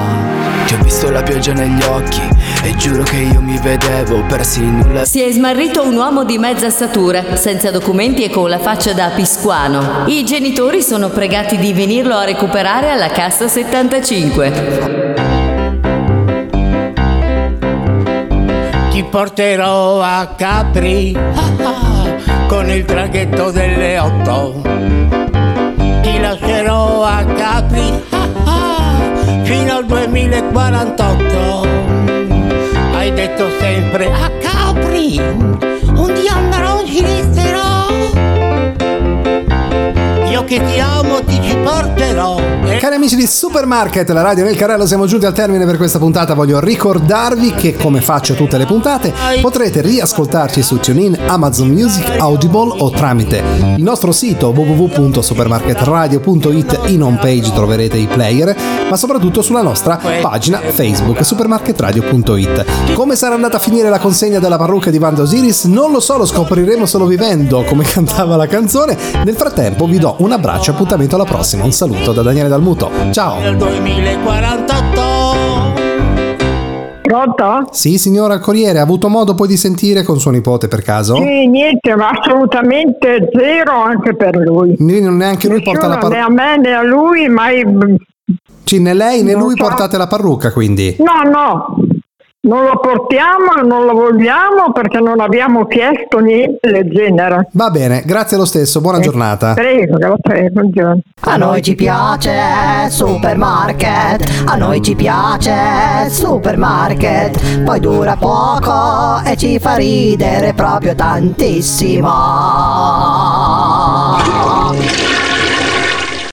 ti 0.66 0.74
ho 0.74 0.78
visto 0.82 1.10
la 1.10 1.22
pioggia 1.22 1.52
negli 1.52 1.82
occhi 1.82 2.22
e 2.62 2.74
giuro 2.76 3.02
che 3.02 3.16
io 3.24 3.40
mi 3.40 3.58
vedevo 3.58 4.22
persi 4.26 4.62
in 4.62 4.78
nulla. 4.78 5.04
Si 5.04 5.20
è 5.22 5.30
smarrito 5.30 5.82
un 5.82 5.96
uomo 5.96 6.24
di 6.24 6.38
mezza 6.38 6.70
statura, 6.70 7.36
senza 7.36 7.70
documenti 7.70 8.22
e 8.24 8.30
con 8.30 8.48
la 8.48 8.58
faccia 8.58 8.92
da 8.92 9.10
piscuano. 9.14 10.04
I 10.06 10.24
genitori 10.24 10.82
sono 10.82 11.08
pregati 11.08 11.56
di 11.56 11.72
venirlo 11.72 12.16
a 12.16 12.24
recuperare 12.24 12.90
alla 12.90 13.08
cassa 13.08 13.48
75. 13.48 15.14
Ti 18.90 19.04
porterò 19.04 20.00
a 20.00 20.34
Capri 20.36 21.16
con 22.46 22.70
il 22.70 22.84
traghetto 22.84 23.50
delle 23.50 23.98
otto. 23.98 24.62
Ti 26.02 26.20
lascerò 26.20 27.04
a 27.04 27.24
Capri 27.24 28.02
fino 29.44 29.76
al 29.76 29.86
2048. 29.86 31.73
Detto 33.36 33.50
sempre 33.58 34.12
a 34.12 34.30
Capri, 34.38 35.18
un 35.18 36.14
dia 36.14 36.36
andrò 36.36 36.80
in 36.82 36.92
amici 43.04 43.16
di 43.16 43.26
Supermarket, 43.26 44.08
la 44.10 44.22
radio 44.22 44.44
nel 44.44 44.54
carrello, 44.56 44.86
siamo 44.86 45.06
giunti 45.06 45.26
al 45.26 45.34
termine 45.34 45.66
per 45.66 45.76
questa 45.76 45.98
puntata. 45.98 46.32
Voglio 46.34 46.60
ricordarvi 46.60 47.52
che, 47.52 47.76
come 47.76 48.00
faccio 48.00 48.32
tutte 48.34 48.56
le 48.56 48.64
puntate, 48.64 49.12
potrete 49.42 49.82
riascoltarci 49.82 50.62
su 50.62 50.78
TuneIn, 50.78 51.18
Amazon 51.26 51.68
Music, 51.68 52.08
Audible 52.18 52.76
o 52.78 52.88
tramite 52.90 53.42
il 53.76 53.82
nostro 53.82 54.12
sito 54.12 54.48
www.supermarketradio.it. 54.48 56.80
In 56.86 57.02
home 57.02 57.18
page 57.20 57.52
troverete 57.52 57.98
i 57.98 58.06
player, 58.06 58.56
ma 58.88 58.96
soprattutto 58.96 59.42
sulla 59.42 59.60
nostra 59.62 60.00
pagina 60.20 60.60
Facebook, 60.60 61.24
supermarketradio.it. 61.24 62.92
Come 62.94 63.16
sarà 63.16 63.34
andata 63.34 63.56
a 63.56 63.60
finire 63.60 63.88
la 63.90 63.98
consegna 63.98 64.38
della 64.38 64.56
parrucca 64.56 64.90
di 64.90 64.98
Wanda 64.98 65.22
Osiris? 65.22 65.64
Non 65.64 65.90
lo 65.90 65.98
so, 66.00 66.16
lo 66.16 66.24
scopriremo 66.24 66.86
solo 66.86 67.06
vivendo, 67.06 67.64
come 67.64 67.82
cantava 67.90 68.36
la 68.36 68.46
canzone. 68.46 68.96
Nel 69.24 69.34
frattempo 69.34 69.86
vi 69.86 69.98
do 69.98 70.14
un 70.20 70.30
abbraccio 70.44 70.70
e 70.70 70.74
appuntamento 70.74 71.14
alla 71.14 71.24
prossima. 71.24 71.64
Un 71.64 71.72
saluto 71.72 72.12
da 72.12 72.20
Daniele 72.20 72.50
Dalmuto. 72.50 72.90
Ciao! 73.12 73.38
Nel 73.40 73.56
2048 73.56 75.02
Pronto? 77.00 77.68
Sì, 77.70 77.96
signora 77.96 78.38
Corriere, 78.38 78.78
ha 78.78 78.82
avuto 78.82 79.08
modo 79.08 79.34
poi 79.34 79.48
di 79.48 79.56
sentire 79.56 80.02
con 80.02 80.20
suo 80.20 80.30
nipote 80.30 80.68
per 80.68 80.82
caso? 80.82 81.14
Sì, 81.16 81.46
niente, 81.46 81.94
ma 81.96 82.10
assolutamente 82.10 83.30
zero 83.32 83.72
anche 83.72 84.14
per 84.16 84.36
lui. 84.36 84.76
Quindi 84.76 85.00
non 85.00 85.16
neanche 85.16 85.48
lui 85.48 85.62
porta 85.62 85.86
la 85.86 85.94
Nessuno, 85.96 86.14
né 86.14 86.20
parrucca. 86.20 86.42
a 86.42 86.46
me 86.46 86.58
né 86.58 86.74
a 86.74 86.82
lui, 86.82 87.28
mai... 87.28 87.62
No, 87.64 87.96
Sì, 88.64 88.80
né 88.80 88.94
lei 88.94 89.22
né 89.22 89.32
Non 89.32 89.42
lui 89.42 89.54
so. 89.56 89.64
portate 89.64 89.96
la 89.96 90.06
parrucca, 90.06 90.50
quindi. 90.52 90.96
no, 90.98 91.76
non 92.44 92.64
lo 92.64 92.78
portiamo, 92.78 93.62
non 93.66 93.84
lo 93.86 93.92
vogliamo 93.92 94.72
perché 94.72 94.98
non 94.98 95.20
abbiamo 95.20 95.66
chiesto 95.66 96.18
niente 96.18 96.70
del 96.70 96.90
genere. 96.90 97.48
Va 97.52 97.70
bene, 97.70 98.02
grazie 98.04 98.36
lo 98.36 98.44
stesso, 98.44 98.80
buona 98.80 99.00
giornata. 99.00 99.54
Prego, 99.54 99.96
grazie, 99.96 100.50
buongiorno. 100.50 101.00
A 101.20 101.36
noi 101.36 101.62
ci 101.62 101.74
piace 101.74 102.32
Supermarket, 102.88 104.44
a 104.46 104.56
noi 104.56 104.82
ci 104.82 104.94
piace 104.94 105.52
Supermarket, 106.08 107.62
poi 107.64 107.80
dura 107.80 108.16
poco 108.16 109.22
e 109.24 109.36
ci 109.36 109.58
fa 109.58 109.76
ridere 109.76 110.52
proprio 110.54 110.94
tantissimo. 110.94 112.12